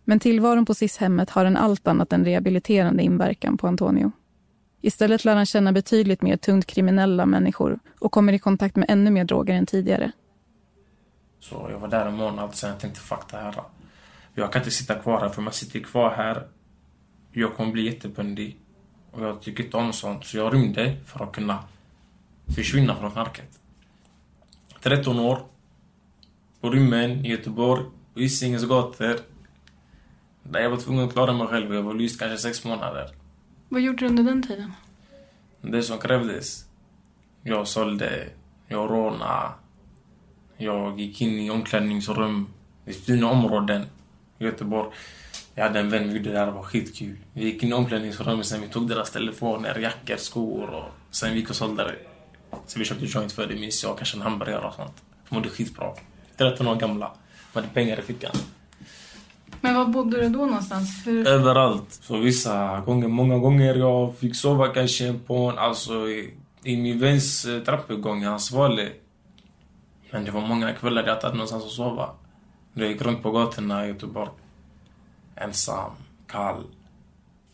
[0.05, 4.13] Men tillvaron på SIS-hemmet har en allt annat än rehabiliterande inverkan på Antonio.
[4.81, 9.11] Istället lär han känna betydligt mer tungt kriminella människor och kommer i kontakt med ännu
[9.11, 10.13] mer droger än tidigare.
[11.41, 13.55] Så jag var där en månad, sen jag tänkte fuck det här.
[14.35, 16.47] Jag kan inte sitta kvar här, för om jag sitter kvar här,
[17.33, 18.57] jag kommer bli jättebundig.
[19.11, 21.59] Och jag tycker inte om sånt, så jag rymde för att kunna
[22.55, 23.61] försvinna från knarket.
[24.81, 25.39] 13 år,
[26.61, 29.17] på rymmen i Göteborg, på Hisingens gator.
[30.43, 31.75] Där jag var tvungen att klara mig själv.
[31.75, 33.11] Jag var lyst kanske sex månader.
[33.69, 34.73] Vad gjorde du under den tiden?
[35.61, 36.65] Det som krävdes.
[37.43, 38.29] Jag sålde,
[38.69, 39.51] jag rånade.
[40.57, 42.47] Jag gick in i omklädningsrum
[42.87, 43.87] i fina områden
[44.39, 44.91] i Göteborg.
[45.55, 47.17] Jag hade en vän vi gjorde det här, det var skitkul.
[47.33, 51.39] Vi gick in i omklädningsrummet, sen vi tog deras telefoner, jackor, skor och sen vi
[51.41, 51.97] gick och sålde det.
[52.67, 55.03] Så vi köpte joint för det, minns jag, kanske en hamburgare och sånt.
[55.29, 55.95] De mådde skitbra.
[56.39, 57.13] 13 år gamla.
[57.53, 58.33] De hade pengar i fickan.
[59.61, 61.07] Men var bodde du då någonstans?
[61.07, 61.29] Hur...
[61.29, 61.93] Överallt.
[62.03, 66.99] Så vissa gånger, många gånger jag fick sova kanske på en, alltså i, i min
[66.99, 68.89] väns eh, trappuppgång, i hans vale.
[70.11, 72.11] Men det var många kvällar jag inte hade någonstans att sova.
[72.75, 74.31] Jag gick runt på gatorna i Göteborg.
[75.37, 75.91] Ensam,
[76.27, 76.65] kall.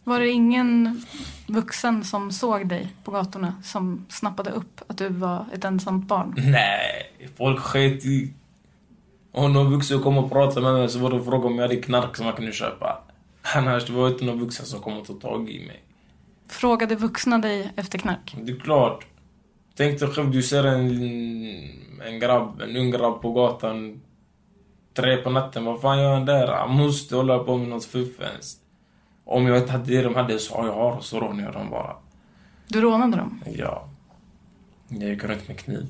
[0.04, 1.02] Var det ingen
[1.46, 6.34] vuxen som såg dig på gatorna som snappade upp att du var ett ensamt barn?
[6.36, 8.34] Nej, folk sket i...
[9.36, 11.62] Om någon vuxen kom och pratade med mig så var det och frågade om jag
[11.62, 13.02] hade knark som jag kunde köpa.
[13.54, 15.82] Annars det var inte någon vuxen som kom och tog tag i mig.
[16.48, 18.36] Frågade vuxna dig efter knark?
[18.42, 19.06] Det är klart.
[19.76, 20.90] Tänk dig själv, du ser en,
[22.06, 24.00] en grabb, en ung grabb på gatan
[24.94, 25.64] tre på natten.
[25.64, 26.46] Vad fan gör han där?
[26.46, 28.58] Han måste hålla på med något fuffens.
[29.24, 31.96] Om jag inte hade det de hade så jag har så rånade jag dem bara.
[32.68, 33.40] Du rånade dem?
[33.56, 33.88] Ja.
[34.88, 35.86] Jag gick runt med kniv.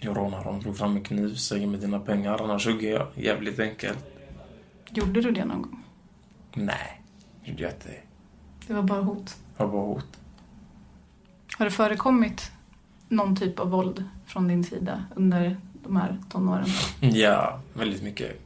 [0.00, 3.06] Jag rånade dem, drog fram en kniv, säger med dina pengar, annars hugger jag.
[3.14, 4.04] Jävligt enkelt.
[4.90, 5.82] Gjorde du det någon gång?
[6.54, 7.02] Nej,
[7.44, 7.88] gjorde jag inte.
[8.66, 9.36] Det var bara hot?
[9.56, 10.06] Det var bara hot.
[11.58, 12.50] Har det förekommit
[13.08, 16.66] någon typ av våld från din sida under de här tonåren?
[17.00, 18.40] Ja, väldigt mycket.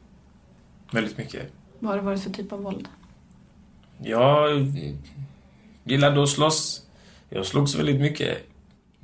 [0.91, 1.51] Väldigt mycket.
[1.79, 2.87] Vad har det varit för typ av våld?
[3.97, 4.49] Jag
[5.83, 6.85] gillade att slåss.
[7.29, 8.37] Jag slogs väldigt mycket.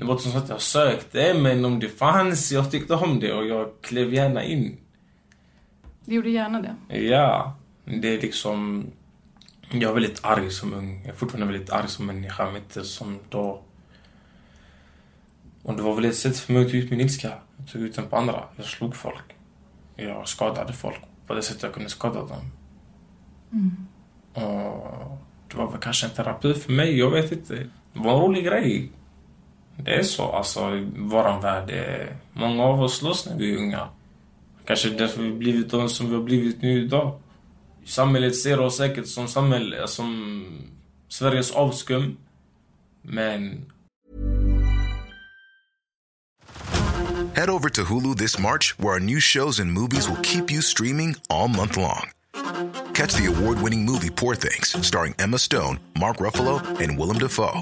[0.02, 3.34] Det var inte så att jag sökte, men om det fanns, jag tyckte om det
[3.34, 4.78] och jag klev gärna in.
[6.06, 7.00] Du gjorde gärna det?
[7.00, 7.56] Ja.
[7.86, 8.86] Det är liksom...
[9.72, 11.02] Jag är väldigt arg som ung.
[11.02, 13.62] Jag är fortfarande väldigt arg som människa, men inte som då.
[15.64, 17.34] Och det var väl ett sätt för mig att ta ut min ilska.
[17.58, 18.44] Jag tog ut den på andra.
[18.56, 19.36] Jag slog folk.
[19.96, 22.52] Jag skadade folk på det sättet jag kunde skada dem.
[23.52, 23.88] Mm.
[24.34, 27.56] Och det var väl kanske en terapi för mig, jag vet inte.
[27.94, 28.92] Det var en rolig grej.
[29.84, 31.70] Det är så, alltså i våran värld.
[31.70, 33.88] Är, många av oss slåss när vi är unga.
[34.66, 37.20] Kanske därför vi blivit de som vi har blivit nu idag.
[37.86, 40.46] Samhället ser oss säkert som samhälle, som
[41.08, 42.18] Sveriges avskum.
[43.02, 43.66] Men
[47.36, 50.62] Head over to Hulu this March, where our new shows and movies will keep you
[50.62, 52.12] streaming all month long.
[52.94, 57.62] Catch the award winning movie Poor Things, starring Emma Stone, Mark Ruffalo, and Willem Dafoe.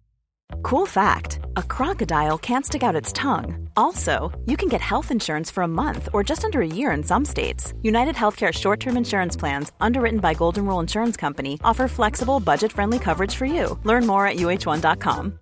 [0.63, 3.69] Cool fact a crocodile can't stick out its tongue.
[3.75, 7.03] Also, you can get health insurance for a month or just under a year in
[7.03, 7.73] some states.
[7.81, 12.71] United Healthcare short term insurance plans, underwritten by Golden Rule Insurance Company, offer flexible, budget
[12.71, 13.77] friendly coverage for you.
[13.83, 15.39] Learn more at uh1.com.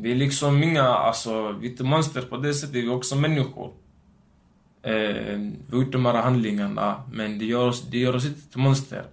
[0.00, 3.72] vi är liksom inga, alltså, vi är monster på det sättet, vi är också människor.
[4.82, 8.50] Eh, vi har gjort de här handlingarna, men det gör oss, det gör oss inte
[8.50, 9.04] till monster.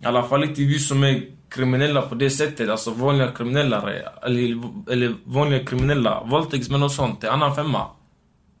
[0.00, 3.90] I alla fall inte vi som är kriminella på det sättet, alltså vanliga kriminella,
[4.22, 4.62] eller,
[4.92, 7.86] eller vanliga kriminella, våldtäktsmän och sånt, det är annan femma.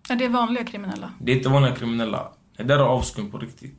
[0.08, 1.12] Är det vanliga kriminella?
[1.20, 2.32] Det är inte vanliga kriminella.
[2.56, 3.78] Det där är avskum på riktigt.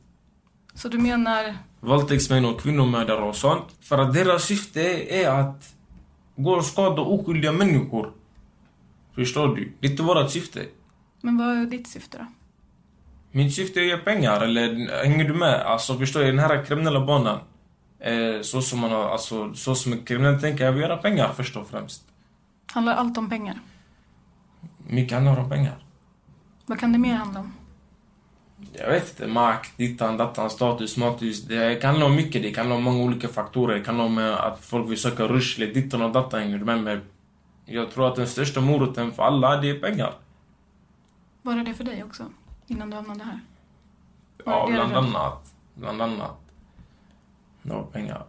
[0.74, 1.54] Så du menar...
[1.80, 3.64] Våldtäktsmän och kvinnomördare och sånt.
[3.80, 4.80] För att deras syfte
[5.14, 5.74] är att
[6.36, 8.12] gå och skada oskyldiga människor.
[9.14, 9.72] Förstår du?
[9.80, 10.60] Det är inte vårt syfte.
[11.20, 12.26] Men vad är ditt syfte då?
[13.30, 15.62] Mitt syfte är att ge pengar, eller hänger du med?
[15.62, 17.38] Alltså förstår du, den här kriminella banan.
[18.04, 21.32] Eh, så som man har, alltså så som en kriminell tänker, jag vill göra pengar
[21.36, 22.04] först och främst.
[22.72, 23.58] Handlar allt om pengar?
[24.86, 25.84] Mycket handlar om pengar.
[26.66, 27.52] Vad kan det mer handla om?
[28.72, 31.42] Jag vet inte, makt, dittan, dattan, status, status.
[31.42, 32.42] Det kan handla om mycket.
[32.42, 33.74] Det kan handla om många olika faktorer.
[33.74, 36.40] Det kan handla om att folk vill söka rush, dittan och dattan.
[36.40, 37.00] Hänger du med mig?
[37.64, 40.14] Jag tror att den största moroten för alla, det är pengar.
[41.42, 42.24] Var det det för dig också?
[42.66, 43.40] Innan du hamnade här?
[44.44, 45.54] Var Ja, bland annat.
[45.74, 46.43] Bland annat.
[47.64, 48.24] Det var pengar.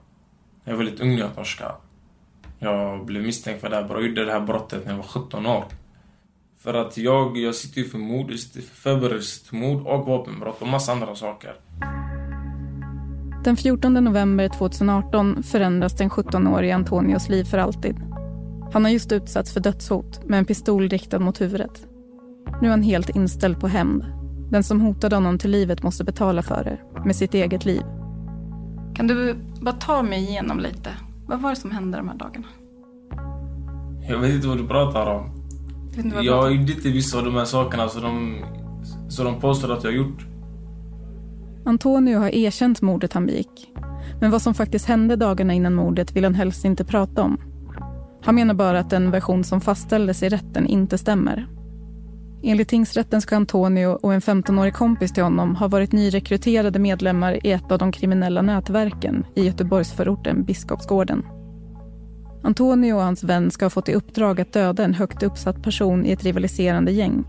[0.63, 1.73] Jag var väldigt ung när jag torskade.
[2.59, 4.01] Jag blev misstänkt för det här brottet.
[4.01, 5.63] Jag gjorde det här brottet när jag var 17 år.
[6.59, 10.05] För att jag, jag sitter ju för mord, jag sitter för förberedelse till mord och
[10.05, 11.55] vapenbrott och massa andra saker.
[13.43, 17.95] Den 14 november 2018 förändras den 17-årige Antonios liv för alltid.
[18.73, 21.87] Han har just utsatts för dödshot med en pistol riktad mot huvudet.
[22.61, 24.05] Nu är han helt inställd på hämnd.
[24.51, 27.81] Den som hotade honom till livet måste betala för det, med sitt eget liv.
[28.95, 30.89] Kan du bara ta mig igenom lite?
[31.27, 32.47] Vad var det som hände de här dagarna?
[34.09, 35.29] Jag vet inte vad du pratar om.
[35.95, 36.55] Vad Jag pratar om?
[36.55, 38.37] gjorde inte vissa av de här sakerna så de,
[39.09, 40.25] så de påstår att jag har gjort.
[41.65, 43.71] Antonio har erkänt mordet han begick.
[44.19, 47.37] Men vad som faktiskt hände dagarna innan mordet vill han helst inte prata om.
[48.21, 51.47] Han menar bara att den version som fastställdes i rätten inte stämmer.
[52.47, 57.51] Enligt tingsrätten ska Antonio och en 15-årig kompis till honom ha varit nyrekryterade medlemmar i
[57.51, 61.23] ett av de kriminella nätverken i Göteborgsförorten Biskopsgården.
[62.43, 66.05] Antonio och hans vän ska ha fått i uppdrag att döda en högt uppsatt person
[66.05, 67.23] i ett rivaliserande gäng.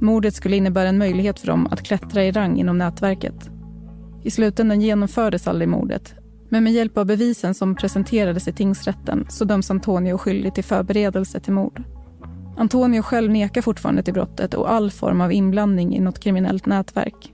[0.00, 3.50] Mordet skulle innebära en möjlighet för dem att klättra i rang inom nätverket.
[4.22, 6.14] I slutändan genomfördes aldrig mordet.
[6.48, 11.40] Men med hjälp av bevisen som presenterades i tingsrätten så döms Antonio skyldig till förberedelse
[11.40, 11.82] till mord.
[12.56, 17.32] Antonio själv nekar fortfarande till brottet och all form av inblandning i något kriminellt nätverk.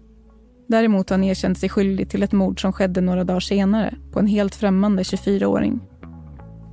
[0.69, 4.19] Däremot har han erkänt sig skyldig till ett mord som skedde några dagar senare på
[4.19, 5.81] en helt främmande 24-åring.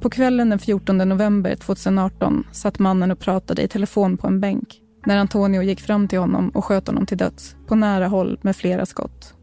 [0.01, 4.81] På kvällen den 14 november 2018 satt mannen och pratade i telefon på en bänk
[5.05, 8.55] när Antonio gick fram till honom och sköt honom till döds på nära håll med
[8.55, 9.33] flera skott.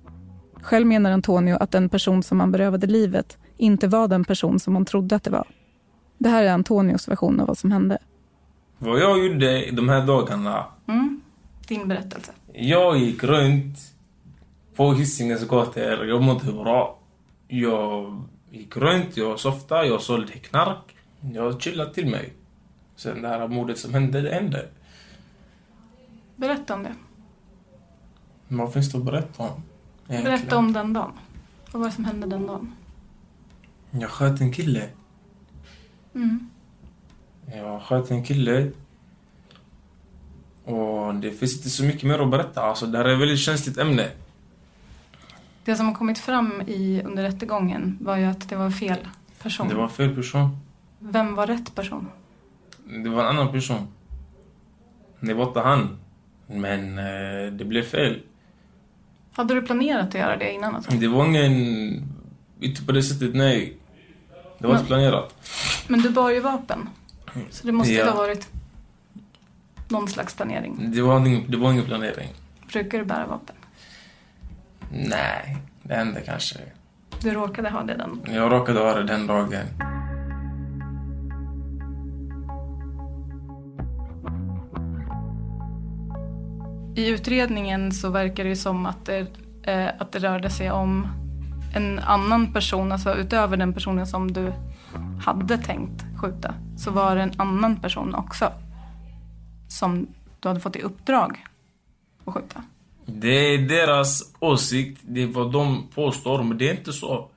[0.63, 4.75] Själv menar Antonio att den person som han berövade livet inte var den person som
[4.75, 5.47] han trodde att det var.
[6.19, 7.99] Det här är Antonios version av vad som hände.
[8.85, 10.67] Vad jag gjorde de här dagarna.
[10.87, 11.21] Mm.
[11.69, 12.33] Din berättelse.
[12.53, 13.79] Jag gick runt
[14.77, 16.07] på Hisingens gator.
[16.07, 16.99] Jag mådde bra.
[17.49, 20.97] Jag gick runt, jag softade, jag sålde knark.
[21.33, 22.33] Jag chillade till mig.
[22.97, 24.69] Sen det här mordet som hände, det hände.
[26.37, 26.95] Berätta om det.
[28.49, 29.63] Vad finns det att berätta om?
[30.09, 30.25] egentligen?
[30.39, 31.13] Berätta om den dagen.
[31.73, 32.75] Vad var det som hände den dagen?
[33.91, 34.89] Jag sköt en kille.
[36.15, 36.51] Mm.
[37.47, 38.71] Jag sköt en kille.
[40.65, 42.63] Och det finns inte så mycket mer att berätta.
[42.63, 44.09] Alltså, det här är ett väldigt känsligt ämne.
[45.65, 48.99] Det som har kommit fram i, under rättegången var ju att det var fel
[49.43, 49.69] person.
[49.69, 50.57] Det var fel person.
[50.99, 52.09] Vem var rätt person?
[52.85, 53.87] Det var en annan person.
[55.21, 55.99] Det var inte han.
[56.47, 58.21] Men eh, det blev fel.
[59.33, 60.75] Hade du planerat att göra det innan?
[60.75, 60.91] Alltså?
[60.91, 61.53] Det var ingen...
[62.61, 63.77] Inte på det sättet, nej.
[64.59, 65.35] Det var inte Men- planerat.
[65.89, 66.89] Men du bar ju vapen.
[67.51, 68.11] Så det måste Ja.
[68.11, 68.49] ha varit
[69.89, 70.91] någon slags planering.
[70.93, 72.29] Det var, ingen, det var ingen planering.
[72.73, 73.57] Brukar du bära vapen?
[74.91, 76.59] Nej, det hände kanske.
[77.21, 78.21] Du råkade ha det den.
[78.35, 79.67] Jag råkade ha det den dagen.
[86.97, 89.27] I utredningen så verkar det som att det,
[89.63, 91.07] eh, att det rörde sig om
[91.75, 94.53] en annan person, alltså utöver den personen som du
[95.25, 98.53] hade tänkt skjuta, så var det en annan person också
[99.69, 100.07] som
[100.41, 101.45] du hade fått i uppdrag
[102.25, 102.63] att skjuta.
[103.07, 107.29] Det är deras åsikt, det är vad de påstår, men det är inte så.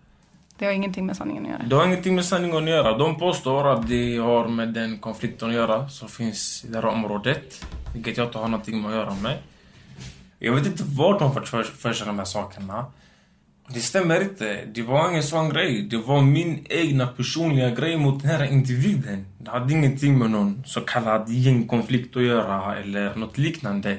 [0.57, 1.63] Det har ingenting med sanningen att göra.
[1.63, 2.97] Det har ingenting med sanningen att göra.
[2.97, 6.85] De påstår att det har med den konflikten att göra som finns i det här
[6.85, 7.65] området.
[7.93, 9.37] Vilket jag inte har någonting med att göra med.
[10.39, 12.85] Jag vet inte vart de fått för, för sig de här sakerna.
[13.67, 14.59] Det stämmer inte.
[14.73, 15.81] Det var ingen sån grej.
[15.81, 19.25] Det var min egna personliga grej mot den här individen.
[19.37, 23.97] Det hade ingenting med någon så kallad gängkonflikt att göra eller något liknande.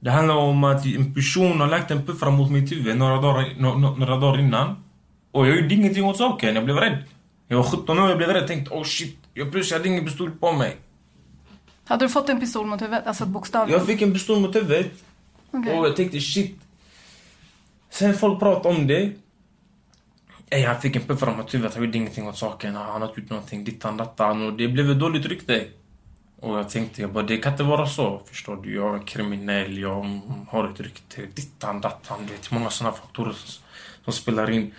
[0.00, 3.54] Det handlar om att en person har lagt en puffra mot mitt huvud några dagar,
[3.58, 4.76] no, några dagar innan.
[5.32, 6.54] Och jag gjorde ingenting åt saken.
[6.54, 6.98] Jag blev rädd.
[7.48, 8.46] Jag var 17 år, jag blev rädd.
[8.46, 9.18] Tänkte, oh shit.
[9.34, 10.76] Jag plötsligt hade ingen pistol på mig.
[11.84, 13.06] Hade du fått en pistol mot huvudet?
[13.06, 13.78] Alltså bokstavligen?
[13.78, 14.92] Jag fick en pistol mot huvudet.
[15.50, 15.78] Okej.
[15.78, 16.58] Och jag tänkte, shit.
[17.90, 19.12] Sen folk pratade om det.
[20.50, 21.74] Ey, han fick en puffra mot huvudet.
[21.74, 22.74] Han gjorde ingenting åt saken.
[22.76, 23.64] Han har inte gjort någonting.
[23.64, 24.46] Dittan, dattan.
[24.46, 25.66] Och det blev ett dåligt rykte.
[26.40, 28.22] Och jag tänkte, jag bara, det kan inte vara så.
[28.26, 28.74] Förstår du?
[28.74, 29.78] Jag är kriminell.
[29.78, 31.22] Jag har ett rykte.
[31.34, 32.18] Dittan, dattan.
[32.26, 33.62] Du vet, många sådana faktorer som,
[34.04, 34.74] som spelar in.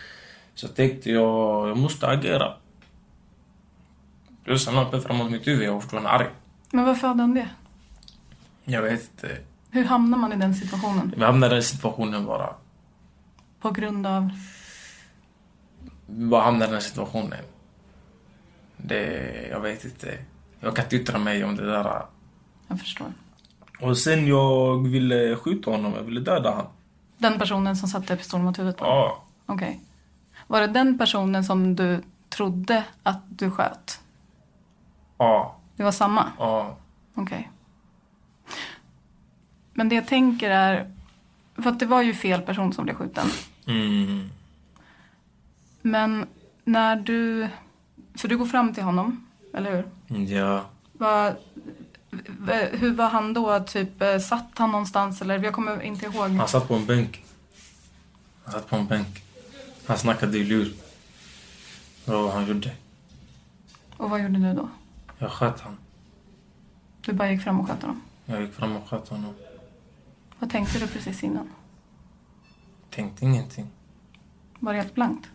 [0.55, 2.53] Så jag tänkte, jag, jag måste agera.
[4.43, 5.67] Plus han la en puffra mot mitt huvud.
[5.67, 6.27] Jag var fortfarande arg.
[6.71, 7.49] Men varför hade han det?
[8.65, 9.37] Jag vet inte.
[9.71, 11.13] Hur hamnar man i den situationen?
[11.17, 12.55] Vi hamnade i den situationen bara.
[13.59, 14.29] På grund av...
[16.07, 17.43] Bara hamnade i den situationen.
[18.77, 20.17] Det, jag vet inte.
[20.59, 22.05] Jag kan inte yttra mig om det där.
[22.67, 23.07] Jag förstår.
[23.81, 26.71] Och sen jag ville skjuta honom, jag ville döda honom.
[27.17, 28.85] Den personen som satte pistolen mot huvudet på?
[28.85, 29.23] Ja.
[29.45, 29.79] Okej.
[30.47, 33.99] Var det den personen som du trodde att du sköt?
[35.17, 35.55] Ja.
[35.75, 36.31] Det var samma?
[36.39, 36.77] Ja.
[37.15, 37.51] Okej.
[39.73, 40.91] Men det jag tänker är...
[41.57, 43.27] För att det var ju fel person som blev skjuten.
[43.67, 44.29] Mm.
[45.81, 46.25] Men
[46.63, 47.47] när du...
[48.15, 49.71] För du går fram till honom, eller
[50.07, 50.15] hur?
[50.35, 50.65] Ja.
[50.93, 51.35] Vad-
[52.39, 53.59] v- hur var han då?
[53.59, 55.21] Typ, eh, satt han någonstans?
[55.21, 56.29] Eller jag kommer inte ihåg.
[56.29, 57.23] Han satt på en bänk.
[58.43, 59.23] Han satt på en bänk.
[59.87, 60.73] Han snackade i lur.
[62.05, 62.71] Vad var han gjorde?
[63.97, 64.69] Och vad gjorde du då?
[65.17, 65.77] Jag sköt han.
[67.01, 68.01] Du bara gick fram och sköt honom.
[68.25, 69.33] Jag gick fram och sköt honom.
[70.39, 71.49] Vad tänkte du precis innan?
[72.89, 73.67] Tänkte ingenting.
[74.59, 75.29] Var det helt blankt?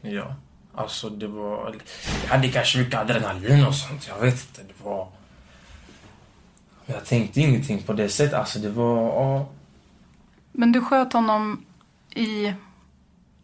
[0.00, 0.34] Ja.
[0.74, 1.76] Alltså det var...
[2.22, 4.08] Jag hade kanske mycket adrenalin och sånt.
[4.08, 4.62] Jag vet inte.
[4.62, 5.08] Det var...
[6.86, 8.34] Jag tänkte ingenting på det sättet.
[8.34, 9.46] Alltså det var...
[10.52, 11.64] Men du sköt honom
[12.10, 12.54] i...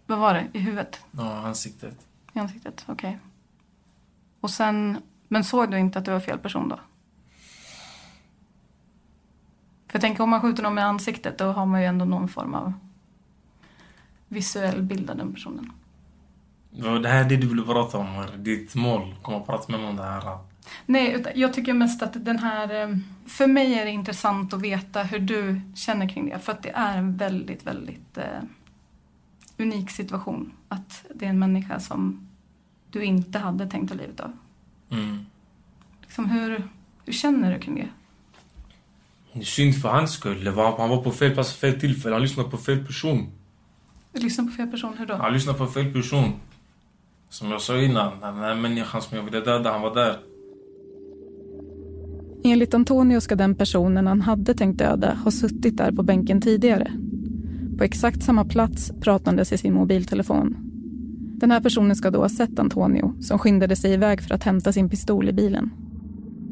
[0.07, 0.47] Vad var det?
[0.53, 1.01] I huvudet?
[1.11, 1.95] Ja, ansiktet.
[2.33, 2.85] I ansiktet?
[2.88, 3.19] Okej.
[4.40, 5.03] Och sen...
[5.29, 6.79] Men såg du inte att det var fel person då?
[9.90, 12.29] För jag tänker om man skjuter någon i ansiktet då har man ju ändå någon
[12.29, 12.72] form av
[14.29, 15.72] visuell bild av den personen.
[17.03, 18.26] Det här är det du ville prata om.
[18.37, 19.14] Ditt mål.
[19.22, 20.38] Kom och prata med mig om det här.
[20.87, 22.83] Nej, jag tycker mest att den här...
[22.83, 26.38] eh, För mig är det intressant att veta hur du känner kring det.
[26.38, 28.42] För att det är en väldigt, väldigt eh,
[29.59, 30.53] unik situation.
[30.68, 32.29] Att det är en människa som
[32.90, 34.33] du inte hade tänkt ta livet av.
[34.90, 35.26] Mm.
[36.00, 36.68] Liksom hur,
[37.05, 37.88] hur känner du kring det?
[39.40, 40.44] Det är synd för hans skull.
[40.44, 42.14] Det var, han var på fel plats fel tillfälle.
[42.14, 43.26] Han lyssnade på fel person.
[44.12, 45.14] Du lyssnar på fel person, hur då?
[45.14, 46.33] Han lyssnade på fel person.
[47.29, 50.16] Som jag sa innan, den här människan som jag ville döda, han var där.
[52.44, 56.92] Enligt Antonio ska den personen han hade tänkt döda ha suttit där på bänken tidigare.
[57.79, 60.57] På exakt samma plats pratandes i sin mobiltelefon.
[61.40, 64.72] Den här personen ska då ha sett Antonio som skyndade sig iväg för att hämta
[64.72, 65.70] sin pistol i bilen.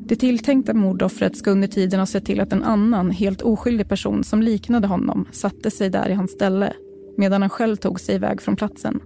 [0.09, 4.25] Det tilltänkta mordoffret ska under tiden ha sett till att en annan, helt oskyldig person
[4.25, 6.73] som liknade honom satte sig där i hans ställe
[7.16, 9.01] medan han själv tog sig iväg från platsen.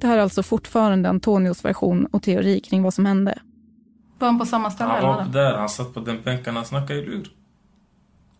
[0.00, 3.38] Det här är alltså fortfarande Antonios version och teori kring vad som hände.
[4.18, 6.98] Var han på samma ställe Han var där, han satt på den bänken, han snackade
[6.98, 7.28] i lur.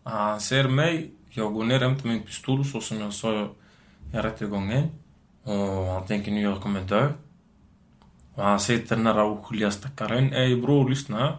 [0.05, 3.48] Han ser mig, jag går ner och hämtar min pistol så som jag sa
[4.12, 4.88] i rättegången.
[5.42, 7.12] Och han tänker nu jag kommer dö.
[8.35, 11.38] Och han säger till den här oskyldiga stackaren, ey bror lyssna.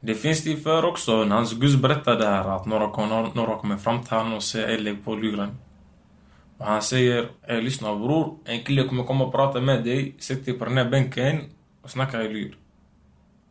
[0.00, 3.76] Det finns det för också, när hans gus berättade här att några, kom- några kommer
[3.76, 5.56] fram till honom och säger lägg på luren.
[6.58, 10.44] Och han säger, ey lyssna bror, en kille kommer komma och prata med dig, sätt
[10.44, 11.40] dig på den här bänken
[11.82, 12.56] och snacka i lur.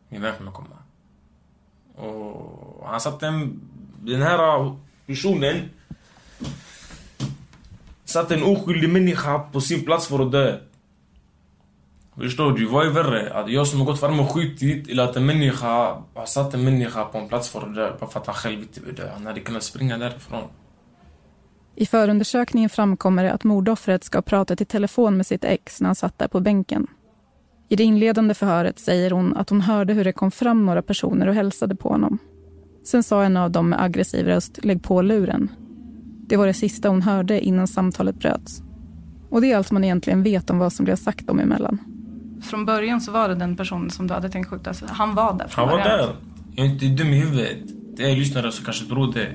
[0.08, 0.76] Min vän kommer komma.
[1.94, 3.60] Och han satte en,
[4.00, 5.70] den här personen
[8.04, 10.58] satte en oskyldig människa på sin plats för att dö.
[12.20, 12.66] Förstår du?
[12.66, 13.32] Vad är värre?
[13.34, 15.66] Att jag som har gått fram och skjutit eller att en människa
[16.14, 18.60] har satt en människa på en plats för att dö bara för att han själv
[18.60, 19.10] inte vill dö.
[19.12, 20.42] Han hade kunnat springa därifrån.
[21.76, 25.88] I förundersökningen framkommer det att mordoffret ska ha pratat i telefon med sitt ex när
[25.88, 26.86] han satt där på bänken.
[27.68, 31.26] I det inledande förhöret säger hon att hon hörde hur det kom fram några personer
[31.26, 32.18] och hälsade på honom.
[32.84, 35.50] Sen sa en av dem med aggressiv röst “lägg på luren”.
[36.26, 38.62] Det var det sista hon hörde innan samtalet bröts.
[39.30, 41.78] Och det är allt man egentligen vet om vad som blev sagt dem emellan.
[42.42, 44.74] Från början så var det den personen som du hade tänkt skjuta.
[44.74, 45.98] Så han var där från Han var början.
[45.98, 46.14] där.
[46.54, 47.58] Jag är inte dum i huvudet.
[47.96, 49.28] Det är lyssnare som kanske tror det.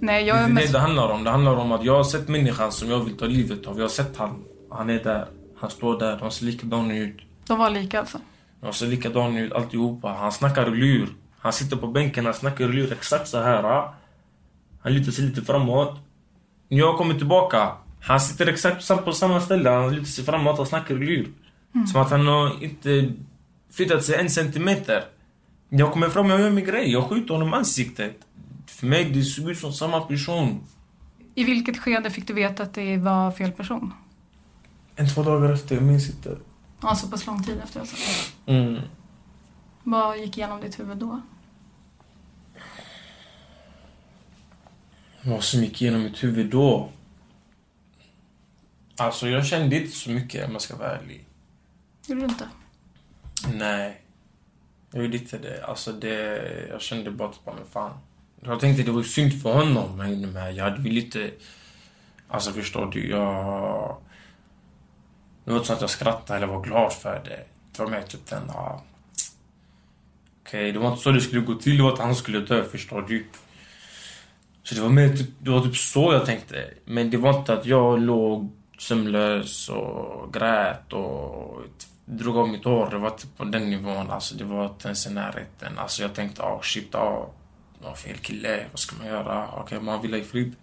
[0.00, 0.72] Nej, Det jag är är det mest...
[0.72, 1.24] det handlar om.
[1.24, 3.76] Det handlar om att jag har sett människan som jag vill ta livet av.
[3.76, 4.44] Jag har sett han.
[4.70, 5.26] Han är där.
[5.60, 6.18] Han står där.
[6.18, 7.16] De ser likadana ut.
[7.46, 8.18] De var lika alltså.
[8.60, 10.08] De ser likadana ut alltihopa.
[10.08, 11.08] Han snackar lur.
[11.38, 13.62] Han sitter på bänken, han snackar lur exakt så här.
[14.82, 15.98] Han lutar sig lite framåt.
[16.68, 19.70] När jag kommer tillbaka, han sitter exakt på samma ställe.
[19.70, 21.26] Han lutar sig framåt och snackar i
[21.80, 21.86] lur.
[21.86, 23.12] Som att han har inte
[23.70, 25.04] flyttat sig en centimeter.
[25.68, 26.92] Jag kommer fram och gör min grej.
[26.92, 28.16] Jag skjuter honom i ansiktet.
[28.66, 30.60] För mig det såg ut som samma person.
[31.34, 33.92] I vilket skede fick du veta att det var fel person?
[34.96, 36.38] En, två dagar efter, jag minns inte.
[36.82, 37.96] Ja, så pass lång tid efter alltså.
[38.46, 38.80] Mm.
[39.82, 41.20] Vad gick igenom ditt huvud då?
[45.22, 46.88] Vad som gick igenom mitt huvud då?
[48.96, 51.25] Alltså jag kände inte så mycket om jag ska vara ärlig.
[52.06, 52.48] Gjorde du inte?
[53.54, 54.00] Nej.
[54.90, 55.64] Jag gjorde inte det.
[55.64, 56.68] Alltså det...
[56.70, 57.98] Jag kände bara typ, men fan.
[58.40, 59.96] Jag tänkte det var synd för honom.
[59.96, 61.30] Men jag hade väl inte...
[62.28, 63.96] Alltså förstår du, jag...
[65.44, 67.44] Det var inte så att jag skrattade eller var glad för det.
[67.72, 68.42] Det var mer typ den...
[68.48, 68.82] Ja,
[70.46, 71.76] Okej, det var inte så det skulle gå till.
[71.76, 73.26] Det var att han skulle dö, förstår du.
[74.62, 76.70] Så det var mer typ, det var typ så jag tänkte.
[76.84, 81.62] Men det var inte att jag låg sömnlös och grät och
[82.06, 82.90] drog av mitt hår.
[82.90, 84.10] Det var typ på den nivån.
[84.10, 85.78] Alltså det var inte ens i närheten.
[85.78, 87.26] Alltså jag tänkte, oh shit, oh,
[87.78, 88.66] det var fel kille.
[88.70, 89.48] Vad ska man göra?
[89.48, 90.54] Okej, okay, man vill ha i frid.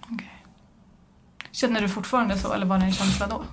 [0.00, 0.32] Okej.
[1.52, 3.44] Känner du fortfarande så, eller var det en känsla då?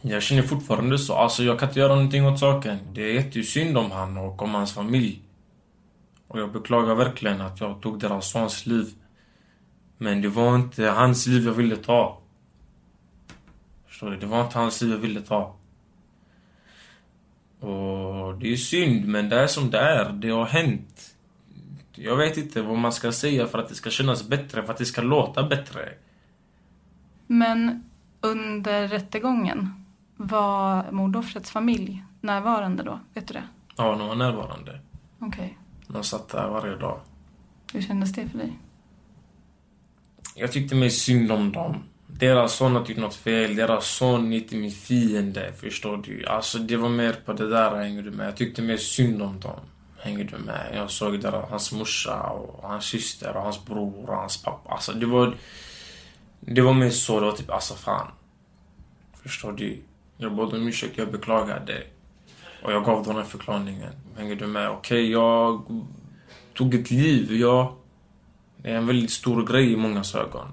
[0.00, 1.14] Jag känner fortfarande så.
[1.14, 2.78] Alltså jag kan inte göra någonting åt saken.
[2.92, 5.22] Det är jättesynd om han och om hans familj.
[6.28, 8.86] Och jag beklagar verkligen att jag tog deras sons liv.
[9.98, 12.21] Men det var inte hans liv jag ville ta.
[14.02, 14.20] Förstår du?
[14.20, 15.54] Det var inte hans liv jag ville ta.
[17.60, 20.12] Och det är synd, men det är som det är.
[20.12, 21.14] Det har hänt.
[21.94, 24.78] Jag vet inte vad man ska säga för att det ska kännas bättre, för att
[24.78, 25.94] det ska låta bättre.
[27.26, 27.84] Men
[28.20, 29.84] under rättegången,
[30.16, 33.00] var mordoffrets familj närvarande då?
[33.14, 33.44] Vet du det?
[33.76, 34.80] Ja, de var närvarande.
[35.18, 35.28] Okej.
[35.28, 35.50] Okay.
[35.86, 37.00] De satt där varje dag.
[37.72, 38.58] Hur kändes det för dig?
[40.36, 41.82] Jag tyckte mig synd om dem.
[42.18, 43.56] Deras son har tyckt något fel.
[43.56, 45.52] Deras son är inte min fiende.
[45.60, 46.26] Förstår du?
[46.26, 48.26] Alltså, det var mer på det där, hänger du med?
[48.26, 49.60] Jag tyckte mer synd om dem.
[49.98, 50.72] Hänger du med?
[50.74, 54.70] Jag såg där hans morsa och hans syster och hans bror och hans pappa.
[54.70, 55.36] Alltså, det var...
[56.40, 57.20] Det var mer så.
[57.20, 58.06] Det var typ, alltså fan.
[59.22, 59.82] Förstår du?
[60.16, 61.82] Jag bad om ursäkt, jag beklagade.
[62.62, 63.92] Och jag gav den här förklaringen.
[64.16, 64.70] Hänger du med?
[64.70, 65.62] Okej, okay, jag
[66.54, 67.76] tog ett liv, ja.
[68.56, 70.48] Det är en väldigt stor grej i många ögon.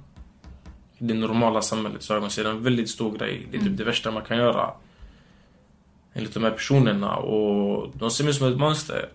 [0.99, 3.47] I det normala samhällets ögon så är det en väldigt stor grej.
[3.51, 3.75] Det är typ mm.
[3.75, 4.73] det värsta man kan göra.
[6.13, 7.15] Enligt de här personerna.
[7.15, 9.09] Och de ser mig som ett monster.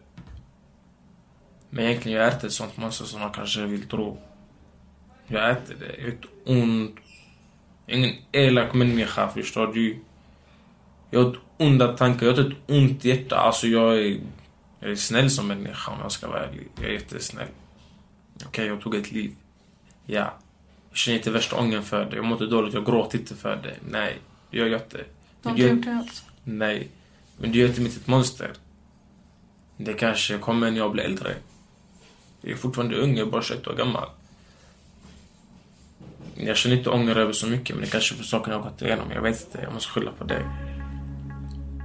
[1.70, 4.18] Men egentligen jag är inte ett sånt monster som man kanske vill tro.
[5.26, 5.96] Jag är inte det.
[5.98, 6.96] Jag är ett ont.
[7.86, 9.98] Ingen elak människa, förstår du?
[11.10, 13.36] Jag har onda tankar, jag har ett ont hjärta.
[13.36, 14.20] Alltså jag är,
[14.80, 16.68] jag är snäll som människa om jag ska vara ärlig.
[16.76, 17.48] Jag är jättesnäll.
[18.34, 19.34] Okej, okay, jag tog ett liv.
[20.06, 20.34] Ja.
[20.94, 22.16] Jag känner inte värsta ångern för det.
[22.16, 23.74] Jag mår inte dåligt, jag gråter inte för det.
[23.90, 24.18] Nej,
[24.50, 25.00] det gör jag inte.
[25.42, 26.24] Du har inte gjort det alls?
[26.44, 26.88] Nej.
[27.36, 28.50] Men det gör inte mitt ett monster.
[29.76, 31.34] Det kanske kommer när jag blir äldre.
[32.40, 34.08] Jag är fortfarande ung, jag är bara 21 år gammal.
[36.34, 38.82] Jag känner inte ånger över så mycket, men det kanske för saker jag har gått
[38.82, 39.10] igenom.
[39.14, 40.42] Jag vet inte, jag måste skylla på det.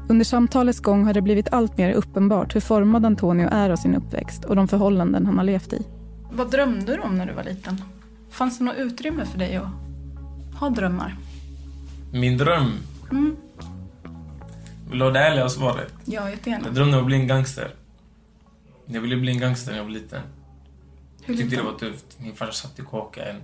[0.09, 3.95] Under samtalets gång har det blivit allt mer uppenbart hur formad Antonio är av sin
[3.95, 5.85] uppväxt och de förhållanden han har levt i.
[6.31, 7.81] Vad drömde du om när du var liten?
[8.29, 9.69] Fanns det något utrymme för dig att
[10.59, 11.17] ha drömmar?
[12.13, 12.73] Min dröm?
[13.11, 13.35] Mm.
[14.89, 15.93] Vill du ha det ärliga svaret?
[16.05, 16.65] Ja, jättegärna.
[16.65, 17.75] Jag drömde om att bli en gangster.
[18.85, 20.21] Jag ville bli en gangster när jag var liten.
[21.21, 21.65] Hur jag tyckte liten?
[21.65, 22.05] det var tufft.
[22.19, 23.35] Min farsa satt i kåken.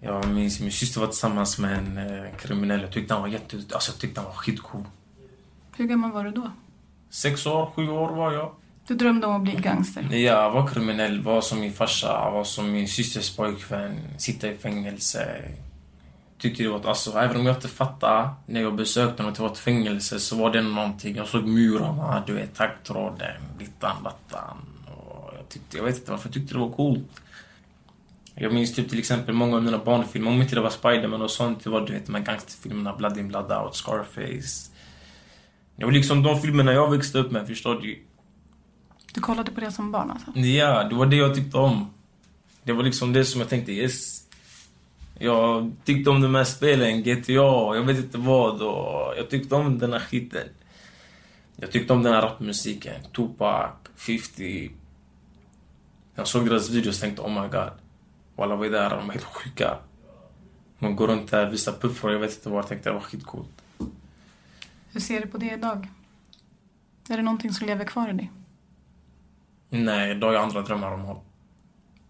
[0.00, 2.80] Jag minns min syster var tillsammans med en eh, kriminell.
[2.80, 3.56] Jag tyckte han var jätte...
[3.56, 4.84] Alltså jag tyckte han var skitcool.
[5.76, 6.50] Hur gammal var du då?
[7.10, 8.54] Sex år, sju år var jag.
[8.86, 10.08] Du drömde om att bli gangster?
[10.10, 11.22] Ja, jag var kriminell.
[11.22, 13.98] Var som min farsa, var som min systers pojkvän.
[14.18, 15.42] Sitta i fängelse.
[16.38, 16.88] Tyckte det var...
[16.88, 20.20] Alltså, även om jag inte fattade när jag besökte honom att det var ett fängelse
[20.20, 21.16] så var det någonting.
[21.16, 24.56] Jag såg murarna, du vet, taggtråden, dittan, dattan.
[24.86, 27.22] Och jag, tyckte, jag vet inte varför jag tyckte det var coolt.
[28.34, 31.30] Jag minns typ till exempel många av mina barnfilmer, om inte det var Spiderman och
[31.30, 34.70] sånt, det var du vet de här gangsterfilmerna, Blood in Blood out, Scarface.
[35.76, 38.02] Det var liksom de filmerna jag växte upp med, förstår du?
[39.12, 40.38] Du kollade på det som barn alltså?
[40.38, 41.90] Ja, det var det jag tyckte om.
[42.62, 44.22] Det var liksom det som jag tänkte, yes.
[45.18, 47.32] Jag tyckte om de här spelen, GTA,
[47.76, 48.62] jag vet inte vad.
[48.62, 50.48] Och jag tyckte om den här skiten.
[51.56, 53.02] Jag tyckte om den här rapmusiken.
[53.12, 54.70] Tupac, 50.
[56.14, 57.70] Jag såg deras videos och tänkte oh my god.
[58.36, 58.90] Walla vad är det här?
[58.90, 59.78] De är helt sjuka.
[60.78, 62.58] De går runt där, visar puffar jag vet inte vad.
[62.58, 63.62] Jag tänkte det var skitcoolt.
[64.92, 65.88] Hur ser du på det idag?
[67.08, 68.30] Är det någonting som lever kvar i dig?
[69.74, 71.16] Nej, idag har jag andra drömmar och mål.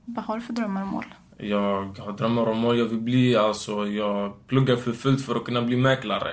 [0.05, 1.05] Vad har du för drömmar och mål?
[1.39, 2.79] Jag har drömmar och mål.
[2.79, 6.31] Jag vill bli, alltså, jag pluggar för fullt för att kunna bli mäklare.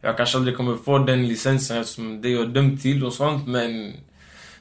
[0.00, 3.46] Jag kanske aldrig kommer få den licensen som det jag är dömd till och sånt,
[3.46, 3.92] men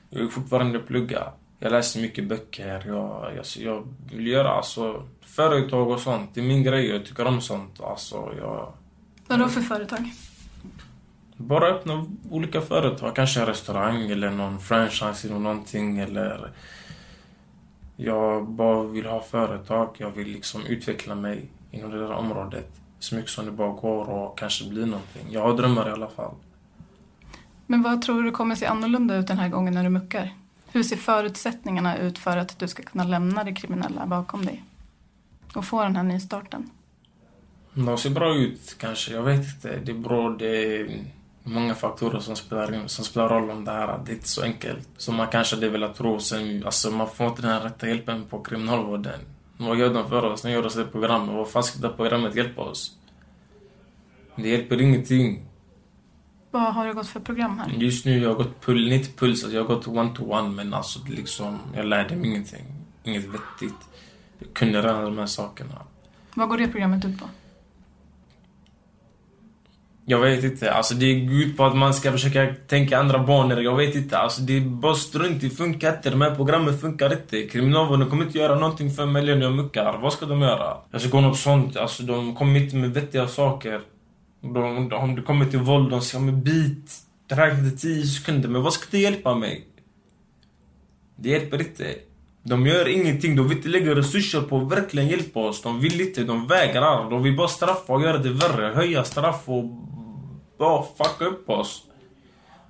[0.09, 1.23] jag vill fortfarande plugga.
[1.59, 2.83] Jag läser mycket böcker.
[2.87, 6.29] Jag, jag, jag vill göra alltså, företag och sånt.
[6.33, 6.87] Det är min grej.
[6.87, 7.81] Jag tycker om sånt.
[7.81, 8.73] Alltså, jag...
[9.27, 10.11] Vad då för företag?
[11.47, 13.15] Bara öppna olika företag.
[13.15, 15.99] Kanske en restaurang eller någon franchise eller någonting.
[15.99, 16.51] Eller...
[17.95, 19.95] Jag bara vill ha företag.
[19.97, 24.09] Jag vill liksom utveckla mig inom det där området så mycket som det bara går
[24.09, 25.27] och kanske bli någonting.
[25.29, 26.33] Jag har drömmar i alla fall.
[27.67, 30.33] Men vad tror du kommer se annorlunda ut den här gången när du muckar?
[30.67, 34.63] Hur ser förutsättningarna ut för att du ska kunna lämna det kriminella bakom dig?
[35.55, 36.69] Och få den här nystarten?
[37.73, 39.79] De ser bra ut kanske, jag vet inte.
[39.85, 41.03] Det är bra, det är
[41.43, 43.99] många faktorer som spelar, in, som spelar roll om det här.
[44.05, 46.19] Det är inte så enkelt som man kanske hade velat tro.
[46.19, 49.19] Sen, alltså, man får inte den här rätta hjälpen på kriminalvården.
[49.57, 50.41] Vad gör de för oss?
[50.41, 51.35] De gör oss det programmet.
[51.35, 52.97] Vad fan ska det programmet hjälpa oss?
[54.35, 55.45] Det hjälper ingenting.
[56.51, 57.69] Vad har du gått för program här?
[57.69, 60.99] Just nu jag har gått puls, inte puls, alltså jag har gått one-to-one men alltså
[61.07, 62.65] liksom, jag lärde mig ingenting.
[63.03, 63.89] Inget vettigt.
[64.39, 65.81] Jag kunde redan de här sakerna.
[66.33, 67.25] Vad går det programmet ut på?
[70.05, 70.73] Jag vet inte.
[70.73, 73.61] Alltså det går ut på att man ska försöka tänka andra banor.
[73.61, 74.17] Jag vet inte.
[74.17, 75.41] Alltså det är bara strunt.
[75.41, 76.09] Det funkar inte.
[76.09, 77.43] De här programmen funkar inte.
[77.43, 79.99] Kriminalvården kommer inte göra någonting för mig när jag muckar.
[80.01, 80.77] Vad ska de göra?
[80.91, 81.77] Jag ska gå något sånt.
[81.77, 83.81] Alltså de kommer inte med vettiga saker.
[84.41, 86.91] De, om det kommer till våld, de säger med bit.
[87.27, 88.49] Det till 10 sekunder.
[88.49, 89.67] Men vad ska det hjälpa mig?
[91.15, 91.95] Det hjälper inte.
[92.43, 93.35] De gör ingenting.
[93.35, 95.61] De vill inte lägga resurser på att verkligen hjälpa oss.
[95.61, 96.23] De vill inte.
[96.23, 97.09] De vägrar.
[97.09, 98.73] De vill bara straffa och göra det värre.
[98.75, 99.63] Höja straff och
[100.57, 101.83] bara fucka upp oss.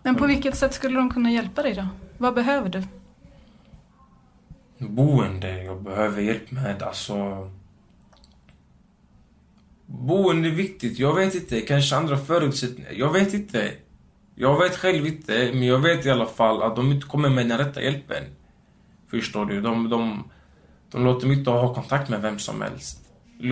[0.03, 1.87] Men på vilket sätt skulle de kunna hjälpa dig då?
[2.17, 2.83] Vad behöver du?
[4.77, 5.63] Boende.
[5.63, 7.49] Jag behöver hjälp med alltså...
[9.85, 10.99] Boende är viktigt.
[10.99, 11.61] Jag vet inte.
[11.61, 12.91] Kanske andra förutsättningar.
[12.91, 13.71] Jag vet inte.
[14.35, 15.51] Jag vet själv inte.
[15.53, 18.23] Men jag vet i alla fall att de inte kommer med den rätta hjälpen.
[19.13, 19.61] Förstår du?
[19.61, 20.23] De, de,
[20.91, 22.99] de låter mig inte ha kontakt med vem som helst.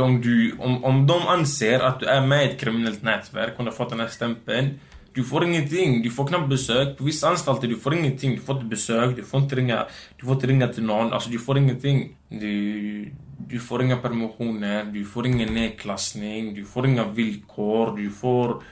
[0.02, 3.64] Om, du, om, om de anser att du är med i ett kriminellt nätverk och
[3.64, 4.80] du har fått den här stämpeln.
[5.14, 6.02] Du får ingenting.
[6.02, 6.98] Du får knappt besök.
[6.98, 8.32] På vissa anstalter du får ingenting.
[8.32, 9.16] Du får inte besök.
[9.16, 9.86] Du får inte ringa,
[10.18, 11.14] du får inte ringa till någon.
[11.14, 12.16] Alltså du får ingenting.
[12.30, 14.84] Du, du får inga permissioner.
[14.84, 16.54] Du får ingen nedklassning.
[16.54, 17.98] Du får inga villkor.
[17.98, 18.64] Du får...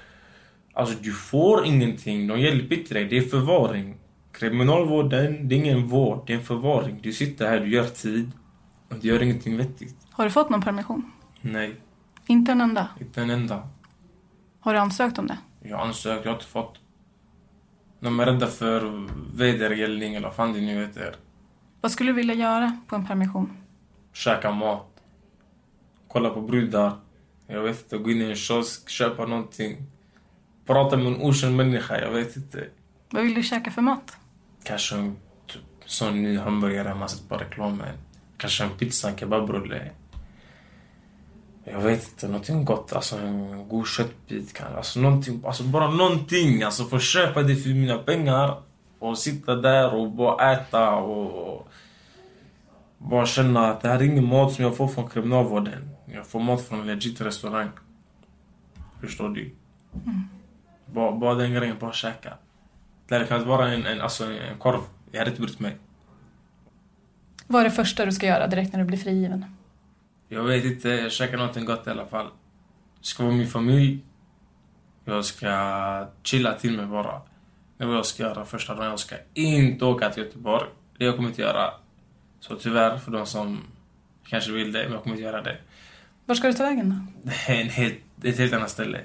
[0.74, 2.28] Alltså du får ingenting.
[2.28, 3.06] De hjälper inte dig.
[3.06, 3.96] Det är förvaring.
[4.32, 6.24] Kriminalvården, det är ingen vård.
[6.28, 7.00] Det är en förvaring.
[7.02, 8.32] Du sitter här, du gör tid.
[8.90, 9.96] Och du gör ingenting vettigt.
[10.12, 11.12] Har du fått någon permission?
[11.42, 11.76] Nej,
[12.28, 12.88] Inte en enda?
[13.00, 13.70] inte en enda.
[14.60, 15.38] Har du ansökt om det?
[15.62, 16.80] Jag har ansökt, jag har inte fått.
[18.00, 19.08] De är rädda för
[19.38, 21.16] vedergällning eller vad fan det nu heter.
[21.82, 23.58] Vad skulle du vilja göra på en permission?
[24.14, 24.86] Käka mat.
[26.08, 26.92] Kolla på brudar.
[27.48, 29.78] Jag vet inte, gå in i en kiosk, köpa någonting.
[30.66, 32.68] Prata med en okänd människa, jag vet inte.
[33.12, 34.18] Vad vill du käka för mat?
[34.64, 35.16] Kanske en
[35.48, 37.96] typ, sån ny hamburgare man sett på reklamen.
[38.38, 39.92] Kanske en pizza, en kebabrulle.
[41.64, 42.94] Jag vet inte, någonting gott.
[42.94, 44.62] Alltså en god köttbit.
[44.78, 46.64] Alltså, någonting, alltså bara någonting.
[46.64, 48.62] Alltså få köpa det för mina pengar.
[49.00, 51.68] Och sitta där och bara äta och...
[52.98, 55.90] bara känna att det här är ingen mat som jag får från kriminalvården.
[56.06, 57.70] Jag får mat från en legit restaurang.
[59.02, 59.56] Förstår du?
[60.86, 62.34] Bara, bara den grejen, bara käka.
[63.10, 64.80] Det hade kunnat vara en, en, alltså en korv.
[65.12, 65.78] Jag hade inte brytt mig.
[67.48, 69.46] Vad är det första du ska göra direkt när du blir frigiven?
[70.28, 72.26] Jag vet inte, jag käkar någonting gott i alla fall.
[72.98, 74.00] Jag ska vara med min familj.
[75.06, 77.22] Jag ska chilla till mig bara.
[77.78, 78.90] Det är vad jag ska göra första dagen.
[78.90, 80.66] Jag ska inte åka till Göteborg.
[80.98, 81.74] Det jag kommer inte göra.
[82.40, 83.64] Så tyvärr för de som
[84.24, 85.58] kanske vill det, men jag kommer inte göra det.
[86.26, 87.30] Var ska du ta vägen då?
[87.32, 89.02] Det är en helt, ett helt annat ställe.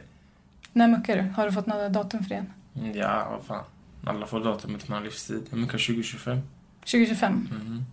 [0.72, 1.22] När muckar du?
[1.22, 2.44] Har du fått något datum för det?
[2.80, 3.64] Mm, Ja, vad fan.
[4.06, 5.46] Alla får datumet med livstid.
[5.50, 6.38] Jag mycket 2025.
[6.80, 7.32] 2025?
[7.32, 7.84] Mhm.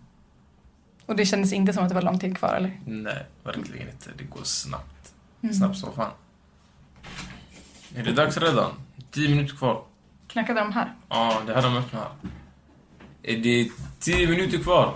[1.06, 2.80] Och det kändes inte som att det var lång tid kvar eller?
[2.86, 4.10] Nej, verkligen inte.
[4.18, 5.14] Det går snabbt.
[5.42, 5.54] Mm.
[5.54, 6.10] Snabbt som fan.
[7.96, 8.70] Är det dags redan?
[9.10, 9.84] 10 minuter kvar.
[10.26, 10.94] Knackade de här?
[11.08, 12.08] Ja, det här de öppnar.
[13.22, 14.94] Är det 10 minuter kvar?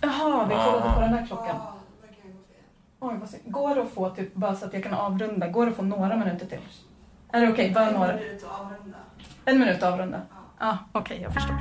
[0.00, 1.56] Jaha, vi kollade på den där klockan.
[3.00, 3.42] Oj, vad synd.
[3.46, 5.82] Går det att få, typ, bara så att jag kan avrunda, går det att få
[5.82, 6.58] några minuter till?
[7.32, 7.72] Är det okej?
[7.74, 8.18] Bara några?
[9.44, 10.22] En minut att avrunda?
[10.60, 11.56] Ja, okej, jag förstår.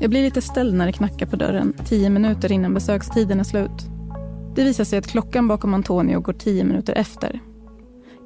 [0.00, 3.86] Jag blir lite ställd när det knackar på dörren tio minuter innan besökstiden är slut.
[4.54, 7.40] Det visar sig att klockan bakom Antonio går tio minuter efter.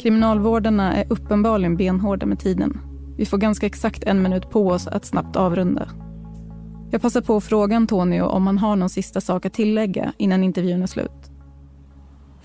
[0.00, 2.80] Kriminalvårdarna är uppenbarligen benhårda med tiden.
[3.16, 5.88] Vi får ganska exakt en minut på oss att snabbt avrunda.
[6.90, 10.44] Jag passar på att fråga Antonio om han har någon sista sak att tillägga innan
[10.44, 11.30] intervjun är slut.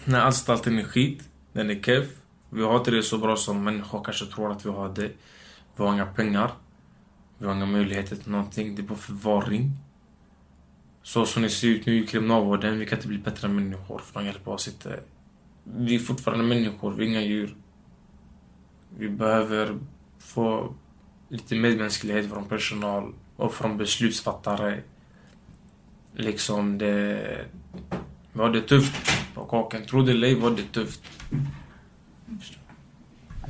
[0.06, 1.24] Nej, anstalten är skit.
[1.54, 2.19] Den är keff.
[2.50, 5.12] Vi har inte det så bra som människor kanske tror att vi har det.
[5.76, 6.52] Vi har inga pengar.
[7.38, 8.76] Vi har inga möjligheter till någonting.
[8.76, 9.72] Det är på förvaring.
[11.04, 14.20] Så som det ser ut nu i kriminalvården, vi kan inte bli bättre människor för
[14.20, 15.00] de hjälper oss inte.
[15.64, 17.56] Vi är fortfarande människor, vi är inga djur.
[18.98, 19.78] Vi behöver
[20.20, 20.74] få
[21.30, 24.80] lite medmänsklighet från personal och från beslutsfattare.
[26.14, 27.46] Liksom det...
[28.34, 28.94] Vi har det tufft
[29.34, 29.86] på kåken.
[29.86, 31.02] Tro det eller ej, vi har det tufft.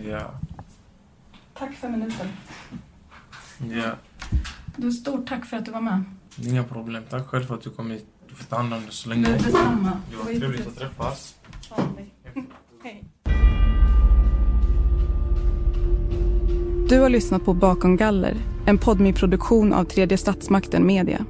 [0.09, 0.32] Ja.
[1.53, 2.27] Tack för minuten.
[3.71, 3.91] Ja.
[4.77, 6.03] Du, stort tack för att du var med.
[6.38, 7.03] Inga problem.
[7.09, 8.05] Tack själv för att du kom hit.
[8.30, 9.25] Du får ta hand om dig så länge.
[9.25, 9.91] Det- detsamma.
[10.11, 11.36] Det var trevligt att träffas.
[11.69, 12.13] Ja, hej.
[12.84, 13.03] Hej.
[16.89, 21.25] Du har lyssnat på Bakom galler, en podmi produktion av Tredje Statsmakten Media.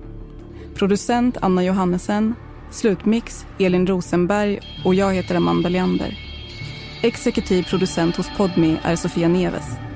[0.75, 2.35] Producent Anna Johannesen,
[2.71, 6.28] slutmix Elin Rosenberg och jag heter Amanda Leander.
[7.01, 9.88] Exekutiv producent hos Podmi är Sofia Neves.